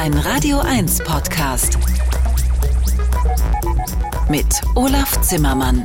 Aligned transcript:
Ein 0.00 0.14
Radio 0.14 0.58
1 0.60 1.04
Podcast. 1.04 1.78
Mit 4.30 4.46
Olaf 4.74 5.20
Zimmermann. 5.20 5.84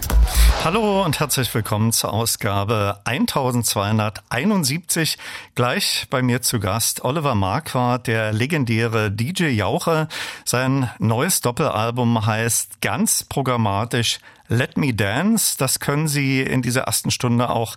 Hallo 0.63 1.03
und 1.03 1.19
herzlich 1.19 1.53
willkommen 1.53 1.91
zur 1.91 2.13
Ausgabe 2.13 3.01
1271. 3.03 5.17
Gleich 5.55 6.07
bei 6.09 6.21
mir 6.21 6.41
zu 6.41 6.61
Gast 6.61 7.03
Oliver 7.03 7.35
Marquardt, 7.35 8.07
der 8.07 8.31
legendäre 8.31 9.11
DJ 9.11 9.47
Jauche. 9.47 10.07
Sein 10.45 10.89
neues 10.97 11.41
Doppelalbum 11.41 12.25
heißt 12.25 12.79
ganz 12.79 13.25
programmatisch 13.25 14.19
Let 14.47 14.77
Me 14.77 14.93
Dance. 14.93 15.57
Das 15.57 15.81
können 15.81 16.07
Sie 16.07 16.41
in 16.41 16.61
dieser 16.61 16.83
ersten 16.83 17.11
Stunde 17.11 17.49
auch 17.49 17.75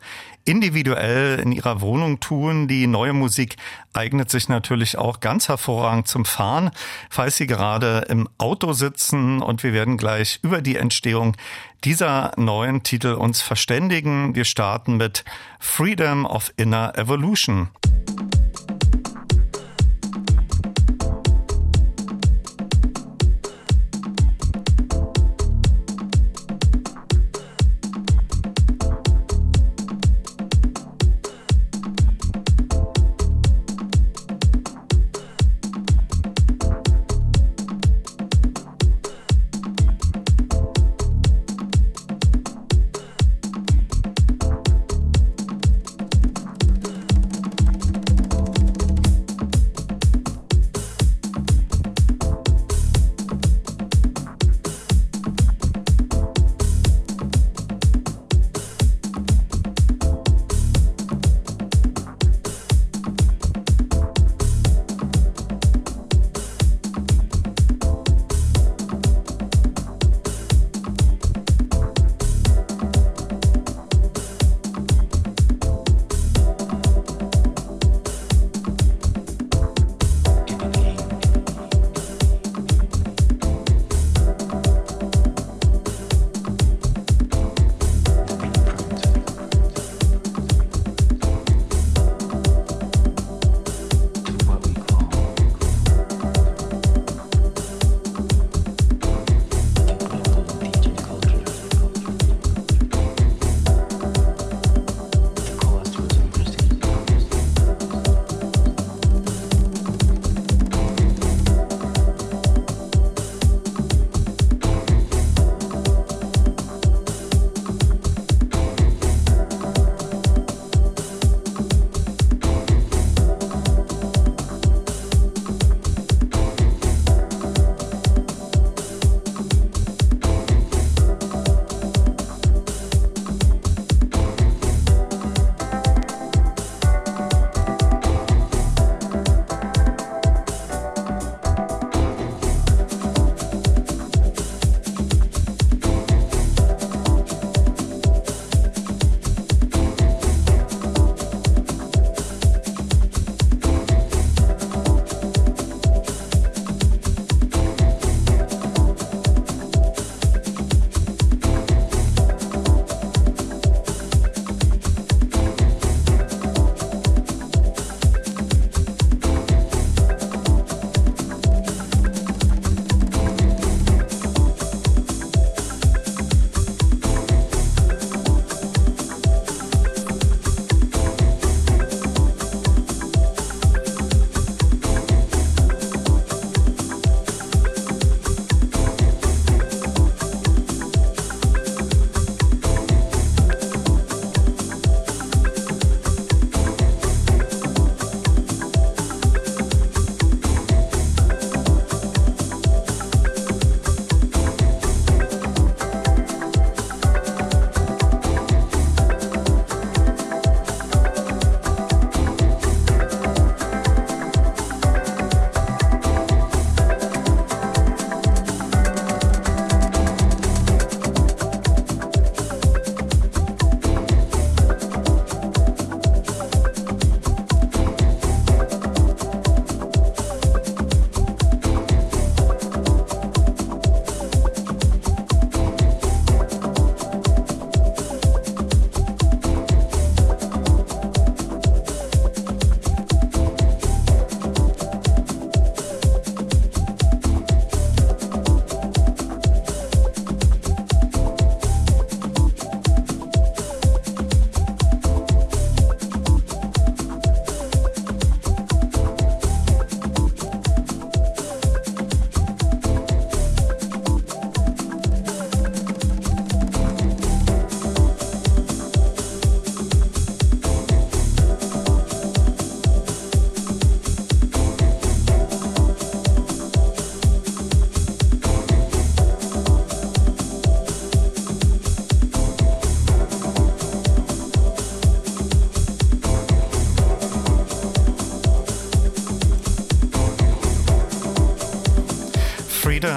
individuell 0.49 1.39
in 1.39 1.53
Ihrer 1.53 1.83
Wohnung 1.83 2.21
tun. 2.21 2.69
Die 2.69 2.87
neue 2.87 3.13
Musik 3.13 3.57
eignet 3.93 4.31
sich 4.31 4.49
natürlich 4.49 4.97
auch 4.97 5.21
ganz 5.21 5.49
hervorragend 5.49 6.09
zum 6.09 6.25
Fahren, 6.25 6.71
falls 7.11 7.37
Sie 7.37 7.47
gerade 7.47 8.07
im 8.09 8.29
Auto 8.39 8.73
sitzen. 8.73 9.43
Und 9.43 9.63
wir 9.63 9.75
werden 9.75 9.99
gleich 9.99 10.41
über 10.43 10.63
die 10.63 10.77
Entstehung 10.77 11.37
dieser 11.85 12.33
neuen 12.37 12.83
Titel 12.83 13.13
uns 13.13 13.43
verständigen. 13.43 14.35
Wir 14.35 14.45
starten 14.45 14.97
mit 14.97 15.25
Freedom 15.61 16.25
of 16.25 16.51
Inner 16.57 16.97
Evolution. 16.97 17.69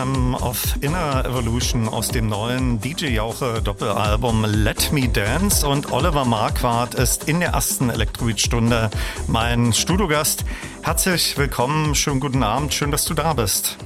Freedom 0.02 0.34
of 0.34 0.78
Inner 0.82 1.24
Evolution 1.26 1.88
aus 1.88 2.08
dem 2.08 2.26
neuen 2.26 2.82
DJ 2.82 3.10
Jauche 3.10 3.62
Doppelalbum 3.62 4.46
Let 4.46 4.92
Me 4.92 5.08
Dance 5.08 5.68
und 5.68 5.92
Oliver 5.92 6.26
Marquardt 6.26 6.96
ist 6.96 7.30
in 7.30 7.40
der 7.40 7.50
ersten 7.50 7.92
Elektroid-Stunde 7.92 8.90
mein 9.28 9.74
Studiogast. 9.74 10.44
Herzlich 10.82 11.38
willkommen, 11.38 11.94
schönen 11.94 12.20
guten 12.20 12.42
Abend, 12.42 12.74
schön, 12.74 12.90
dass 12.90 13.06
du 13.06 13.14
da 13.14 13.34
bist. 13.34 13.78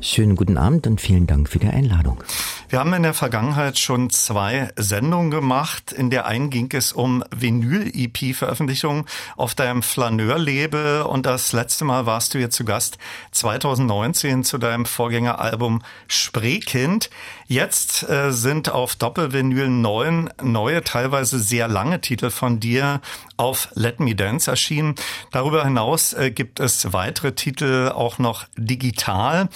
Schönen 0.00 0.34
guten 0.34 0.56
Abend 0.56 0.86
und 0.86 0.98
vielen 0.98 1.26
Dank 1.26 1.50
für 1.50 1.58
die 1.58 1.68
Einladung. 1.68 2.24
Wir 2.70 2.78
haben 2.78 2.92
in 2.92 3.02
der 3.02 3.14
Vergangenheit 3.14 3.80
schon 3.80 4.10
zwei 4.10 4.68
Sendungen 4.76 5.32
gemacht. 5.32 5.90
In 5.90 6.08
der 6.08 6.26
einen 6.26 6.50
ging 6.50 6.70
es 6.72 6.92
um 6.92 7.24
Vinyl-EP-Veröffentlichungen 7.34 9.06
auf 9.36 9.56
deinem 9.56 9.82
Flaneur-Label 9.82 11.02
und 11.02 11.26
das 11.26 11.52
letzte 11.52 11.84
Mal 11.84 12.06
warst 12.06 12.32
du 12.32 12.38
hier 12.38 12.50
zu 12.50 12.64
Gast 12.64 12.98
2019 13.32 14.44
zu 14.44 14.58
deinem 14.58 14.86
Vorgängeralbum 14.86 15.82
Spreekind. 16.06 17.10
Jetzt 17.48 18.08
äh, 18.08 18.30
sind 18.30 18.70
auf 18.70 18.94
Doppelvinyl 18.94 19.68
neun 19.68 20.30
neue, 20.40 20.84
teilweise 20.84 21.40
sehr 21.40 21.66
lange 21.66 22.00
Titel 22.00 22.30
von 22.30 22.60
dir 22.60 23.00
auf 23.36 23.68
Let 23.74 23.98
Me 23.98 24.14
Dance 24.14 24.48
erschienen. 24.48 24.94
Darüber 25.32 25.64
hinaus 25.64 26.12
äh, 26.12 26.30
gibt 26.30 26.60
es 26.60 26.92
weitere 26.92 27.32
Titel 27.32 27.90
auch 27.92 28.20
noch 28.20 28.46
digital. 28.56 29.48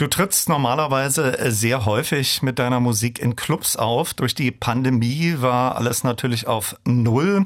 Du 0.00 0.06
trittst 0.06 0.48
normalerweise 0.48 1.38
äh, 1.38 1.50
sehr 1.50 1.84
häufig 1.84 2.40
mit 2.40 2.58
deiner 2.58 2.80
Musik 2.80 3.18
in 3.18 3.36
Clubs 3.36 3.76
auf. 3.76 4.14
Durch 4.14 4.34
die 4.34 4.50
Pandemie 4.50 5.34
war 5.40 5.76
alles 5.76 6.04
natürlich 6.04 6.46
auf 6.46 6.74
Null. 6.86 7.44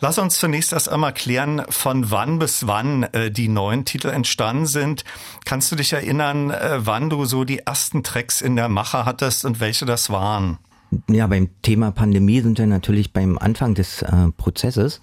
Lass 0.00 0.18
uns 0.18 0.38
zunächst 0.38 0.74
erst 0.74 0.90
einmal 0.90 1.14
klären, 1.14 1.62
von 1.70 2.10
wann 2.10 2.38
bis 2.38 2.66
wann 2.66 3.04
äh, 3.04 3.30
die 3.30 3.48
neuen 3.48 3.86
Titel 3.86 4.08
entstanden 4.08 4.66
sind. 4.66 5.04
Kannst 5.46 5.72
du 5.72 5.76
dich 5.76 5.94
erinnern, 5.94 6.50
äh, 6.50 6.80
wann 6.80 7.08
du 7.08 7.24
so 7.24 7.44
die 7.44 7.60
ersten 7.60 8.02
Tracks 8.02 8.42
in 8.42 8.54
der 8.54 8.68
Mache 8.68 9.06
hattest 9.06 9.46
und 9.46 9.60
welche 9.60 9.86
das 9.86 10.10
waren? 10.10 10.58
Ja, 11.08 11.26
beim 11.26 11.48
Thema 11.62 11.90
Pandemie 11.90 12.42
sind 12.42 12.58
wir 12.58 12.66
natürlich 12.66 13.14
beim 13.14 13.38
Anfang 13.38 13.74
des 13.74 14.02
äh, 14.02 14.28
Prozesses. 14.36 15.00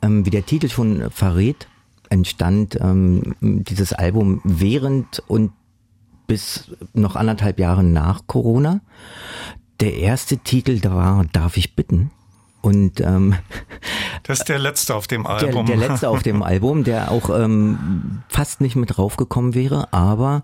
Ähm, 0.00 0.24
wie 0.24 0.30
der 0.30 0.46
Titel 0.46 0.70
schon 0.70 1.10
verrät, 1.10 1.68
entstand 2.08 2.78
ähm, 2.80 3.34
dieses 3.42 3.92
Album 3.92 4.40
während 4.44 5.22
und 5.26 5.52
bis 6.32 6.70
noch 6.94 7.14
anderthalb 7.14 7.58
Jahre 7.58 7.84
nach 7.84 8.26
Corona. 8.26 8.80
Der 9.80 9.98
erste 9.98 10.38
Titel 10.38 10.80
da 10.80 10.94
war 10.94 11.26
Darf 11.30 11.58
ich 11.58 11.76
bitten? 11.76 12.10
Und 12.62 13.02
ähm, 13.02 13.34
das 14.22 14.38
ist 14.38 14.48
der 14.48 14.58
letzte 14.58 14.94
auf 14.94 15.06
dem 15.06 15.26
Album. 15.26 15.66
Der, 15.66 15.76
der 15.76 15.88
letzte 15.88 16.08
auf 16.08 16.22
dem 16.22 16.42
Album, 16.42 16.84
der 16.84 17.10
auch 17.10 17.28
ähm, 17.28 18.22
fast 18.28 18.62
nicht 18.62 18.76
mit 18.76 18.96
draufgekommen 18.96 19.54
wäre, 19.54 19.92
aber 19.92 20.42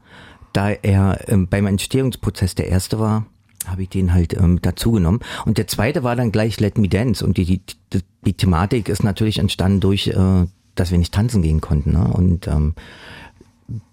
da 0.52 0.68
er 0.68 1.26
ähm, 1.30 1.48
beim 1.48 1.64
Entstehungsprozess 1.66 2.54
der 2.54 2.68
erste 2.68 2.98
war, 2.98 3.24
habe 3.66 3.84
ich 3.84 3.88
den 3.88 4.12
halt 4.12 4.34
ähm, 4.34 4.60
dazu 4.60 4.92
genommen. 4.92 5.20
Und 5.46 5.56
der 5.56 5.68
zweite 5.68 6.02
war 6.02 6.16
dann 6.16 6.32
gleich 6.32 6.60
Let 6.60 6.76
Me 6.76 6.88
Dance. 6.90 7.24
Und 7.24 7.38
die, 7.38 7.46
die, 7.46 7.62
die, 7.94 8.02
die 8.26 8.34
Thematik 8.34 8.90
ist 8.90 9.04
natürlich 9.04 9.38
entstanden 9.38 9.80
durch, 9.80 10.08
äh, 10.08 10.44
dass 10.74 10.90
wir 10.90 10.98
nicht 10.98 11.14
tanzen 11.14 11.40
gehen 11.40 11.62
konnten. 11.62 11.92
Ne? 11.92 12.12
Und 12.12 12.46
ähm, 12.46 12.74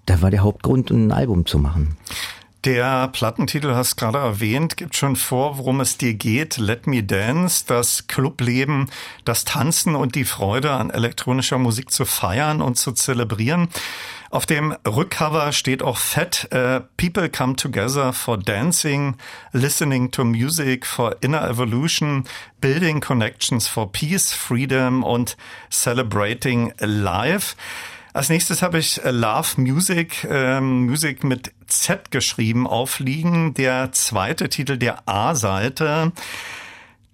da 0.05 0.21
war 0.21 0.31
der 0.31 0.41
Hauptgrund, 0.41 0.91
ein 0.91 1.11
Album 1.11 1.45
zu 1.45 1.59
machen. 1.59 1.97
Der 2.65 3.09
Plattentitel 3.09 3.75
hast 3.75 3.95
gerade 3.95 4.17
erwähnt, 4.17 4.75
gibt 4.75 4.95
schon 4.95 5.15
vor, 5.15 5.59
worum 5.59 5.81
es 5.81 5.99
dir 5.99 6.15
geht. 6.15 6.57
Let 6.57 6.87
Me 6.87 7.03
Dance, 7.03 7.63
das 7.67 8.07
Clubleben, 8.07 8.89
das 9.23 9.45
Tanzen 9.45 9.95
und 9.95 10.15
die 10.15 10.25
Freude 10.25 10.71
an 10.71 10.89
elektronischer 10.89 11.59
Musik 11.59 11.91
zu 11.91 12.05
feiern 12.05 12.63
und 12.63 12.75
zu 12.79 12.91
zelebrieren. 12.91 13.69
Auf 14.31 14.47
dem 14.47 14.75
Rückcover 14.85 15.51
steht 15.51 15.83
auch 15.83 15.97
fett, 15.97 16.49
uh, 16.51 16.79
People 16.97 17.29
come 17.29 17.55
together 17.55 18.11
for 18.11 18.35
dancing, 18.35 19.15
listening 19.51 20.09
to 20.09 20.25
music 20.25 20.87
for 20.87 21.15
inner 21.21 21.47
evolution, 21.47 22.23
building 22.61 22.99
connections 22.99 23.67
for 23.67 23.91
peace, 23.91 24.33
freedom 24.33 25.03
und 25.03 25.37
celebrating 25.69 26.73
life. 26.79 27.55
Als 28.15 28.29
nächstes 28.29 28.61
habe 28.61 28.79
ich 28.79 29.03
äh, 29.03 29.11
Love 29.11 29.59
Music, 29.59 30.25
ähm, 30.31 30.85
Music 30.85 31.25
mit 31.25 31.51
Z 31.67 32.11
geschrieben, 32.11 32.65
aufliegen. 32.65 33.53
Der 33.55 33.91
zweite 33.91 34.47
Titel 34.47 34.77
der 34.77 35.05
A-Seite. 35.05 36.13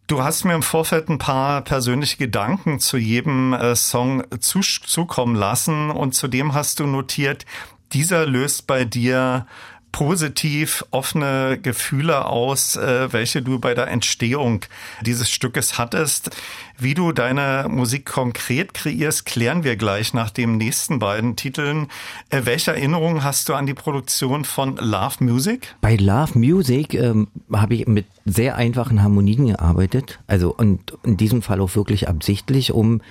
Du 0.06 0.22
hast 0.22 0.44
mir 0.44 0.54
im 0.54 0.62
Vorfeld 0.62 1.10
ein 1.10 1.18
paar 1.18 1.64
persönliche 1.64 2.18
Gedanken 2.18 2.80
zu 2.80 2.98
jedem 2.98 3.52
äh, 3.54 3.76
Song 3.76 4.26
zu, 4.42 4.60
zukommen 4.60 5.34
lassen 5.34 5.90
und 5.90 6.14
zudem 6.14 6.54
hast 6.54 6.80
du 6.80 6.86
notiert, 6.86 7.48
dieser 7.94 8.28
löst 8.28 8.68
bei 8.68 8.86
dir 8.86 9.48
positiv 9.92 10.86
offene 10.92 11.60
Gefühle 11.62 12.26
aus, 12.26 12.76
äh, 12.76 13.12
welche 13.12 13.42
du 13.42 13.60
bei 13.60 13.74
der 13.74 13.88
Entstehung 13.88 14.62
dieses 15.02 15.30
Stückes 15.30 15.78
hattest. 15.78 16.36
Wie 16.78 16.94
du 16.94 17.12
deine 17.12 17.68
Musik 17.70 18.06
konkret 18.06 18.74
kreierst, 18.74 19.26
klären 19.26 19.64
wir 19.64 19.76
gleich 19.76 20.14
nach 20.14 20.30
den 20.30 20.58
nächsten 20.58 21.00
beiden 21.00 21.36
Titeln. 21.36 21.88
Äh, 22.30 22.42
welche 22.46 22.72
Erinnerungen 22.72 23.24
hast 23.24 23.50
du 23.50 23.54
an 23.54 23.66
die 23.66 23.74
Produktion 23.74 24.46
von 24.46 24.78
Love 24.78 25.24
Music? 25.24 25.76
Bei 25.82 25.96
Love 25.96 26.40
Music 26.40 26.94
ähm, 26.94 27.28
habe 27.52 27.76
ich 27.76 27.88
mit 27.88 28.06
sehr 28.26 28.56
einfachen 28.56 29.04
Harmonien 29.04 29.48
gearbeitet. 29.48 30.20
Also 30.28 30.54
und 30.56 30.94
in 31.04 31.18
diesem 31.18 31.42
Fall 31.42 31.62
auch 31.62 31.76
wirklich 31.76 32.08
absichtlich, 32.08 32.72
um 32.72 33.02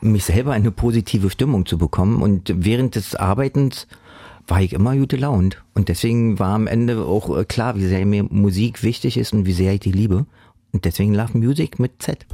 mich 0.00 0.24
selber 0.24 0.52
eine 0.52 0.70
positive 0.70 1.30
Stimmung 1.30 1.66
zu 1.66 1.78
bekommen. 1.78 2.22
Und 2.22 2.52
während 2.56 2.94
des 2.94 3.14
Arbeitens 3.14 3.86
war 4.50 4.60
ich 4.60 4.72
immer 4.72 4.96
gute 4.96 5.16
Launt. 5.16 5.62
Und 5.74 5.88
deswegen 5.88 6.38
war 6.38 6.54
am 6.54 6.66
Ende 6.66 7.04
auch 7.04 7.36
äh, 7.36 7.44
klar, 7.44 7.76
wie 7.76 7.86
sehr 7.86 8.04
mir 8.04 8.24
Musik 8.24 8.82
wichtig 8.82 9.16
ist 9.16 9.32
und 9.32 9.46
wie 9.46 9.52
sehr 9.52 9.74
ich 9.74 9.80
die 9.80 9.92
liebe. 9.92 10.26
Und 10.72 10.84
deswegen 10.84 11.14
Love 11.14 11.38
Music 11.38 11.78
mit 11.78 12.02
Z. 12.02 12.26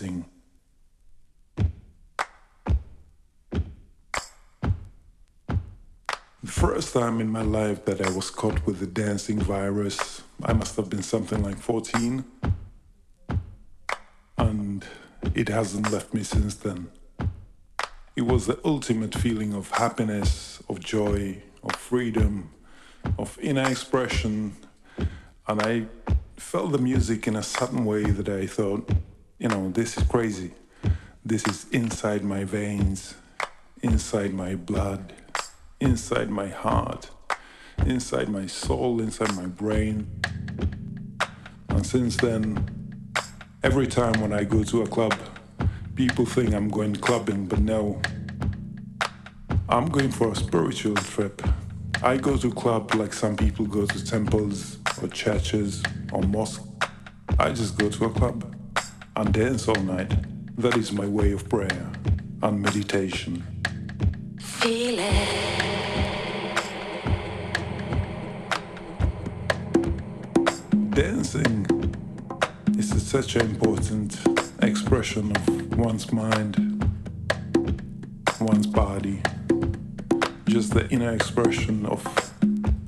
The 0.00 0.24
first 6.42 6.92
time 6.92 7.20
in 7.20 7.28
my 7.28 7.42
life 7.42 7.84
that 7.84 8.00
I 8.00 8.10
was 8.10 8.28
caught 8.28 8.66
with 8.66 8.80
the 8.80 8.86
dancing 8.86 9.38
virus, 9.38 10.22
I 10.42 10.52
must 10.52 10.74
have 10.76 10.90
been 10.90 11.04
something 11.04 11.42
like 11.44 11.58
14. 11.58 12.24
And 14.38 14.84
it 15.32 15.48
hasn't 15.48 15.92
left 15.92 16.12
me 16.12 16.24
since 16.24 16.56
then. 16.56 16.90
It 18.16 18.22
was 18.22 18.46
the 18.46 18.58
ultimate 18.64 19.14
feeling 19.14 19.54
of 19.54 19.70
happiness, 19.70 20.60
of 20.68 20.80
joy, 20.80 21.40
of 21.62 21.76
freedom, 21.76 22.50
of 23.16 23.38
inner 23.40 23.68
expression. 23.70 24.56
And 25.46 25.62
I 25.62 25.86
felt 26.36 26.72
the 26.72 26.78
music 26.78 27.28
in 27.28 27.36
a 27.36 27.42
sudden 27.44 27.84
way 27.84 28.04
that 28.04 28.28
I 28.28 28.46
thought, 28.46 28.90
you 29.38 29.48
know, 29.48 29.70
this 29.70 29.96
is 29.96 30.04
crazy. 30.04 30.52
This 31.24 31.46
is 31.46 31.66
inside 31.70 32.22
my 32.22 32.44
veins, 32.44 33.14
inside 33.82 34.34
my 34.34 34.54
blood 34.54 35.12
inside 35.84 36.30
my 36.30 36.48
heart, 36.48 37.10
inside 37.84 38.28
my 38.28 38.46
soul, 38.46 39.00
inside 39.00 39.34
my 39.34 39.46
brain. 39.46 40.08
And 41.68 41.86
since 41.86 42.16
then, 42.16 42.66
every 43.62 43.86
time 43.86 44.18
when 44.20 44.32
I 44.32 44.44
go 44.44 44.62
to 44.64 44.82
a 44.82 44.86
club, 44.86 45.14
people 45.94 46.24
think 46.24 46.54
I'm 46.54 46.68
going 46.68 46.96
clubbing, 46.96 47.46
but 47.46 47.60
no. 47.60 48.00
I'm 49.68 49.86
going 49.86 50.10
for 50.10 50.32
a 50.32 50.36
spiritual 50.36 50.94
trip. 50.94 51.42
I 52.02 52.16
go 52.16 52.36
to 52.36 52.50
club 52.50 52.94
like 52.94 53.12
some 53.12 53.36
people 53.36 53.66
go 53.66 53.84
to 53.86 54.04
temples 54.04 54.78
or 55.02 55.08
churches 55.08 55.82
or 56.12 56.22
mosques. 56.22 56.64
I 57.38 57.50
just 57.50 57.78
go 57.78 57.90
to 57.90 58.04
a 58.06 58.10
club 58.10 58.53
and 59.16 59.32
dance 59.32 59.68
all 59.68 59.82
night. 59.82 60.12
That 60.56 60.76
is 60.76 60.92
my 60.92 61.06
way 61.06 61.32
of 61.32 61.48
prayer 61.48 61.90
and 62.42 62.62
meditation. 62.62 63.42
Feel 64.38 64.98
it. 64.98 65.64
dancing 70.94 71.66
is 72.78 73.02
such 73.04 73.34
an 73.34 73.42
important 73.42 74.16
expression 74.62 75.36
of 75.36 75.76
one's 75.76 76.12
mind, 76.12 76.54
one's 78.40 78.68
body, 78.68 79.20
just 80.46 80.72
the 80.72 80.86
inner 80.90 81.12
expression 81.12 81.84
of 81.86 82.00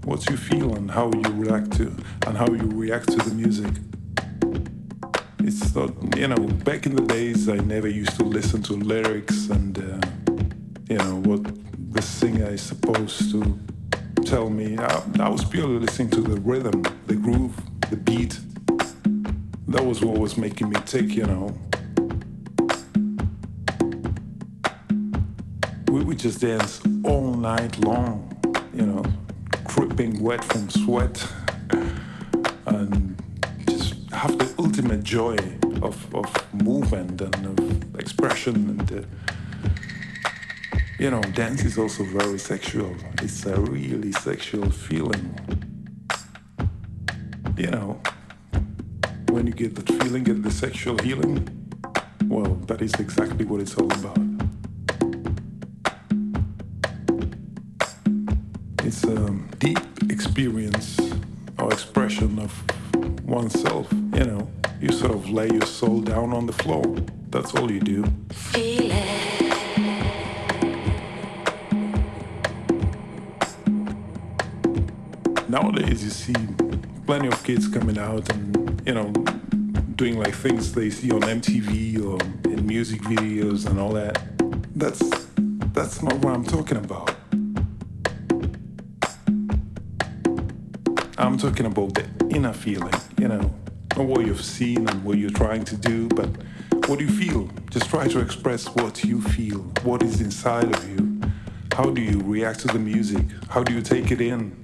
what 0.05 0.25
you 0.31 0.37
feel 0.37 0.73
and 0.77 0.89
how 0.89 1.11
you 1.13 1.33
react 1.33 1.73
to 1.73 1.93
and 2.29 2.39
how 2.39 2.47
you 2.47 2.71
react 2.75 3.09
to 3.09 3.17
the 3.17 3.35
music. 3.35 3.73
It's 5.47 5.77
not, 5.77 5.91
you 6.17 6.27
know, 6.27 6.37
back 6.65 6.87
in 6.87 6.97
the 6.97 7.03
days 7.03 7.49
I 7.49 7.59
never 7.59 7.87
used 7.87 8.17
to 8.17 8.25
listen 8.25 8.65
to 8.65 8.73
lyrics 8.73 9.49
and, 9.49 9.79
uh, 9.79 10.33
you 10.91 10.99
know, 10.99 11.21
what 11.21 11.41
the 11.93 12.03
singer 12.03 12.47
is 12.47 12.63
supposed 12.63 13.31
to 13.31 13.57
tell 14.25 14.51
me. 14.51 14.77
I, 14.77 15.05
I 15.21 15.29
was 15.29 15.45
purely 15.45 15.79
listening 15.79 16.11
to 16.11 16.21
the 16.21 16.41
rhythm, 16.41 16.83
the 17.07 17.15
groove, 17.15 17.55
the 17.91 17.97
beat. 17.97 18.41
That 19.69 19.85
was 19.85 20.05
what 20.05 20.19
was 20.19 20.37
making 20.37 20.71
me 20.71 20.81
tick, 20.85 21.15
you 21.15 21.27
know. 21.27 21.57
We 25.87 26.03
would 26.03 26.19
just 26.19 26.41
dance 26.41 26.81
all 27.05 27.35
night 27.35 27.79
long, 27.85 28.37
you 28.75 28.85
know, 28.85 29.05
dripping 29.69 30.21
wet 30.21 30.43
from 30.43 30.69
sweat 30.71 31.25
and 32.67 33.16
have 34.27 34.39
the 34.39 34.55
ultimate 34.59 35.05
joy 35.05 35.37
of, 35.83 36.15
of 36.15 36.29
movement 36.53 37.21
and 37.21 37.47
of 37.47 37.95
expression 38.01 38.55
and 38.71 38.93
uh, 38.93 39.03
you 40.99 41.09
know 41.11 41.21
dance 41.43 41.65
is 41.65 41.79
also 41.79 42.03
very 42.03 42.39
sexual. 42.39 42.93
It's 43.23 43.47
a 43.47 43.61
really 43.61 44.11
sexual 44.11 44.69
feeling. 44.71 45.25
You 47.57 47.71
know, 47.71 48.01
when 49.29 49.47
you 49.47 49.53
get 49.53 49.77
that 49.77 49.89
feeling, 50.03 50.25
get 50.25 50.43
the 50.43 50.51
sexual 50.51 50.99
healing, 50.99 51.37
well, 52.25 52.55
that 52.67 52.83
is 52.83 52.95
exactly 52.95 53.45
what 53.45 53.61
it's 53.61 53.77
all 53.77 53.93
about. 53.93 54.19
It's 58.83 59.05
a 59.05 59.31
deep 59.59 59.79
experience 60.11 60.99
or 61.59 61.73
expression 61.73 62.41
of 62.41 62.53
oneself, 63.27 63.89
you 64.17 64.25
know. 64.25 64.49
You 64.81 64.93
sort 64.93 65.13
of 65.13 65.29
lay 65.31 65.49
your 65.49 65.67
soul 65.67 66.01
down 66.01 66.33
on 66.33 66.47
the 66.47 66.53
floor. 66.53 66.85
That's 67.31 67.55
all 67.55 67.71
you 67.71 67.81
do. 67.81 68.05
Feel 68.31 68.91
it. 68.93 69.47
Nowadays, 75.49 76.03
you 76.03 76.11
see 76.11 76.35
plenty 77.07 77.29
of 77.29 77.43
kids 77.45 77.69
coming 77.69 77.99
out 77.99 78.29
and 78.33 78.83
you 78.87 78.95
know 78.95 79.13
doing 79.95 80.19
like 80.19 80.35
things 80.35 80.73
they 80.73 80.91
see 80.91 81.11
on 81.11 81.21
MTV 81.21 82.05
or 82.05 82.19
in 82.51 82.67
music 82.67 83.01
videos 83.03 83.67
and 83.67 83.79
all 83.79 83.93
that. 83.93 84.19
That's 84.75 85.01
that's 85.73 86.03
not 86.03 86.15
what 86.17 86.35
I'm 86.35 86.45
talking 86.45 86.79
about. 86.79 87.15
I'm 91.19 91.39
talking 91.39 91.67
about 91.67 91.95
the 91.95 92.07
inner 92.31 92.53
feeling, 92.53 92.93
you 93.19 93.29
know, 93.29 93.51
not 93.97 94.07
what 94.07 94.27
you've 94.27 94.45
seen 94.45 94.89
and 94.89 95.05
what 95.05 95.17
you're 95.17 95.31
trying 95.31 95.65
to 95.65 95.77
do, 95.77 96.09
but 96.09 96.29
what 96.87 96.99
do 96.99 97.07
you 97.07 97.11
feel? 97.11 97.49
Just 97.71 97.89
try 97.89 98.07
to 98.07 98.21
express 98.21 98.67
what 98.67 99.03
you 99.05 99.23
feel, 99.23 99.61
what 99.85 100.03
is 100.03 100.21
inside 100.21 100.75
of 100.75 100.89
you. 100.89 101.21
How 101.73 101.91
do 101.91 102.03
you 102.03 102.21
react 102.21 102.61
to 102.61 102.69
the 102.69 102.79
music? 102.79 103.25
How 103.49 103.63
do 103.63 103.73
you 103.73 103.81
take 103.81 104.11
it 104.11 104.21
in? 104.21 104.61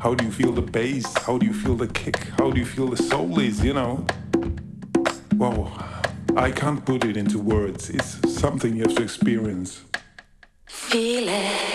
How 0.00 0.14
do 0.14 0.24
you 0.24 0.32
feel 0.32 0.52
the 0.52 0.62
bass? 0.62 1.06
How 1.18 1.38
do 1.38 1.46
you 1.46 1.54
feel 1.54 1.76
the 1.76 1.88
kick? 1.88 2.16
How 2.38 2.50
do 2.50 2.58
you 2.58 2.66
feel 2.66 2.88
the 2.88 2.96
soul 2.96 3.38
is, 3.38 3.64
you 3.64 3.74
know? 3.74 4.04
Well, 5.36 5.72
I 6.36 6.50
can't 6.50 6.84
put 6.84 7.04
it 7.04 7.16
into 7.16 7.38
words. 7.38 7.88
It's 7.90 8.18
something 8.32 8.76
you 8.76 8.82
have 8.82 8.96
to 8.96 9.02
experience. 9.02 9.82
Feel 10.66 11.28
it. 11.28 11.67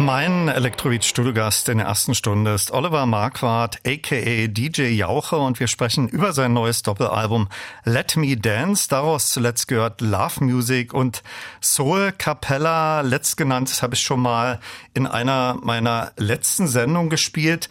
Mein 0.00 0.48
Elektrobeat-Studiogast 0.48 1.68
in 1.68 1.76
der 1.76 1.86
ersten 1.88 2.14
Stunde 2.14 2.54
ist 2.54 2.70
Oliver 2.70 3.04
Marquardt, 3.04 3.80
aka 3.86 4.46
DJ 4.46 4.94
Jauche, 4.94 5.36
und 5.36 5.60
wir 5.60 5.68
sprechen 5.68 6.08
über 6.08 6.32
sein 6.32 6.54
neues 6.54 6.80
Doppelalbum 6.82 7.50
Let 7.84 8.16
Me 8.16 8.34
Dance. 8.34 8.88
Daraus 8.88 9.28
zuletzt 9.28 9.68
gehört 9.68 10.00
Love 10.00 10.42
Music 10.42 10.94
und 10.94 11.22
Soul 11.60 12.12
Capella. 12.16 13.02
Letztgenanntes 13.02 13.82
habe 13.82 13.94
ich 13.94 14.00
schon 14.00 14.20
mal 14.20 14.58
in 14.94 15.06
einer 15.06 15.58
meiner 15.62 16.12
letzten 16.16 16.66
Sendungen 16.66 17.10
gespielt. 17.10 17.68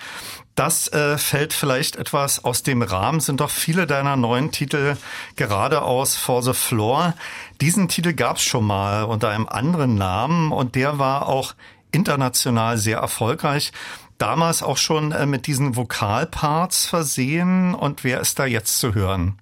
Das 0.53 0.87
äh, 0.89 1.17
fällt 1.17 1.53
vielleicht 1.53 1.95
etwas 1.95 2.43
aus 2.45 2.61
dem 2.61 2.83
Rahmen, 2.83 3.21
sind 3.21 3.39
doch 3.39 3.49
viele 3.49 3.87
deiner 3.87 4.17
neuen 4.17 4.51
Titel 4.51 4.97
geradeaus 5.35 6.15
For 6.15 6.43
the 6.43 6.53
Floor. 6.53 7.15
Diesen 7.59 7.87
Titel 7.87 8.13
gab 8.13 8.37
es 8.37 8.43
schon 8.43 8.65
mal 8.65 9.05
unter 9.05 9.29
einem 9.29 9.47
anderen 9.47 9.95
Namen 9.95 10.51
und 10.51 10.75
der 10.75 10.99
war 10.99 11.27
auch 11.27 11.55
international 11.91 12.77
sehr 12.77 12.97
erfolgreich. 12.99 13.71
Damals 14.17 14.63
auch 14.63 14.77
schon 14.77 15.11
äh, 15.11 15.25
mit 15.25 15.47
diesen 15.47 15.75
Vokalparts 15.75 16.85
versehen. 16.85 17.73
Und 17.73 18.03
wer 18.03 18.19
ist 18.19 18.39
da 18.39 18.45
jetzt 18.45 18.79
zu 18.79 18.93
hören? 18.93 19.35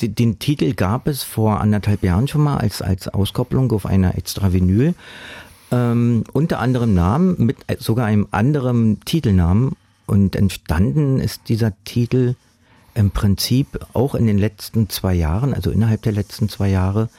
Den 0.00 0.38
Titel 0.38 0.74
gab 0.74 1.06
es 1.06 1.22
vor 1.22 1.60
anderthalb 1.60 2.02
Jahren 2.02 2.28
schon 2.28 2.42
mal 2.42 2.58
als, 2.58 2.82
als 2.82 3.08
Auskopplung 3.08 3.72
auf 3.72 3.86
einer 3.86 4.16
extra 4.16 4.52
Vinyl. 4.52 4.94
Ähm, 5.70 6.24
unter 6.32 6.60
anderem 6.60 6.94
Namen, 6.94 7.36
mit 7.38 7.58
sogar 7.78 8.06
einem 8.06 8.28
anderen 8.30 9.00
Titelnamen. 9.04 9.72
Und 10.06 10.36
entstanden 10.36 11.18
ist 11.18 11.48
dieser 11.48 11.72
Titel 11.84 12.36
im 12.94 13.10
Prinzip 13.10 13.86
auch 13.92 14.14
in 14.14 14.26
den 14.26 14.38
letzten 14.38 14.88
zwei 14.88 15.14
Jahren, 15.14 15.52
also 15.52 15.70
innerhalb 15.70 16.02
der 16.02 16.12
letzten 16.12 16.48
zwei 16.48 16.68
Jahre. 16.68 17.10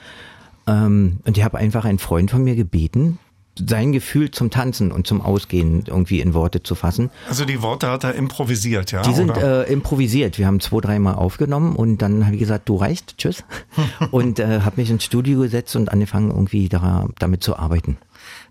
Ähm, 0.65 1.19
und 1.25 1.38
ich 1.38 1.43
habe 1.43 1.58
einfach 1.58 1.86
einen 1.86 1.99
Freund 1.99 2.32
von 2.32 2.43
mir 2.43 2.56
gebeten, 2.56 3.19
sein 3.65 3.91
Gefühl 3.91 4.32
zum 4.32 4.50
Tanzen 4.50 4.91
und 4.91 5.08
zum 5.08 5.22
Ausgehen 5.22 5.84
irgendwie 5.86 6.22
in 6.22 6.34
Worte 6.34 6.63
zu 6.63 6.76
fassen. 6.76 7.10
Also 7.30 7.46
die 7.46 7.62
Worte 7.62 7.89
hat 7.89 8.04
er 8.04 8.15
improvisiert, 8.15 8.91
ja? 8.91 9.02
Die 9.02 9.13
sind 9.13 9.36
äh, 9.36 9.63
improvisiert. 9.63 10.38
Wir 10.38 10.48
haben 10.48 10.60
zwei, 10.60 10.82
dreimal 10.82 11.15
aufgenommen 11.15 11.76
und 11.76 12.02
dann 12.02 12.26
habe 12.26 12.36
ich 12.36 12.41
gesagt, 12.41 12.70
du 12.70 12.76
reicht, 12.76 13.17
tschüss. 13.17 13.43
und 14.12 14.39
äh, 14.39 14.62
habe 14.62 14.80
mich 14.82 14.89
ins 14.89 15.04
Studio 15.04 15.41
gesetzt 15.41 15.76
und 15.76 15.91
angefangen 15.91 16.32
irgendwie 16.32 16.70
da, 16.70 17.08
damit 17.20 17.43
zu 17.43 17.58
arbeiten. 17.58 17.98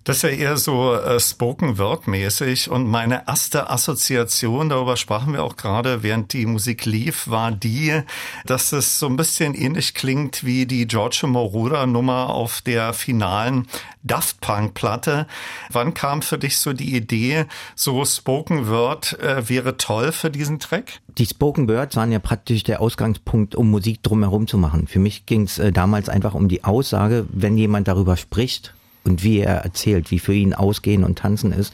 Das 0.07 0.19
ist 0.19 0.23
ja 0.23 0.29
eher 0.29 0.57
so 0.57 0.95
äh, 0.95 1.19
Spoken 1.19 1.79
Word 1.79 2.07
mäßig 2.07 2.71
und 2.71 2.87
meine 2.87 3.25
erste 3.27 3.69
Assoziation, 3.69 4.69
darüber 4.69 4.97
sprachen 4.97 5.33
wir 5.33 5.43
auch 5.43 5.57
gerade, 5.57 6.05
während 6.05 6.33
die 6.33 6.47
Musik 6.47 6.85
lief, 6.85 7.27
war 7.27 7.51
die, 7.51 8.03
dass 8.45 8.71
es 8.71 9.01
so 9.01 9.09
ein 9.09 9.17
bisschen 9.17 9.53
ähnlich 9.57 9.95
klingt 9.95 10.45
wie 10.45 10.65
die 10.65 10.87
George 10.87 11.27
Moroder 11.27 11.87
Nummer 11.87 12.31
auf 12.31 12.61
der 12.61 12.93
finalen 12.93 13.67
Daft 14.05 14.41
Punk 14.41 14.75
Platte. 14.75 15.27
Wann 15.71 15.93
kam 15.93 16.23
für 16.23 16.39
dich 16.39 16.59
so 16.59 16.73
die 16.73 16.95
Idee, 16.95 17.47
so 17.75 18.05
Spoken 18.05 18.69
Word 18.69 19.19
äh, 19.19 19.49
wäre 19.49 19.77
toll 19.77 20.13
für 20.13 20.31
diesen 20.31 20.61
Track? 20.61 21.01
Die 21.19 21.27
Spoken 21.27 21.69
Words 21.69 21.97
waren 21.97 22.13
ja 22.13 22.21
praktisch 22.21 22.63
der 22.63 22.81
Ausgangspunkt, 22.81 23.57
um 23.57 23.73
Musik 23.73 24.05
drumherum 24.05 24.47
zu 24.47 24.57
machen. 24.57 24.87
Für 24.87 25.01
mich 25.01 25.27
ging 25.27 25.43
es 25.43 25.59
äh, 25.59 25.73
damals 25.73 26.09
einfach 26.09 26.35
um 26.35 26.47
die 26.47 26.63
Aussage, 26.63 27.27
wenn 27.29 27.59
jemand 27.59 27.89
darüber 27.89 28.17
spricht 28.17 28.76
und 29.07 29.23
wie 29.23 29.39
er 29.39 29.59
erzählt, 29.59 30.11
wie 30.11 30.19
für 30.19 30.35
ihn 30.35 30.53
Ausgehen 30.53 31.05
und 31.05 31.19
Tanzen 31.19 31.53
ist. 31.53 31.73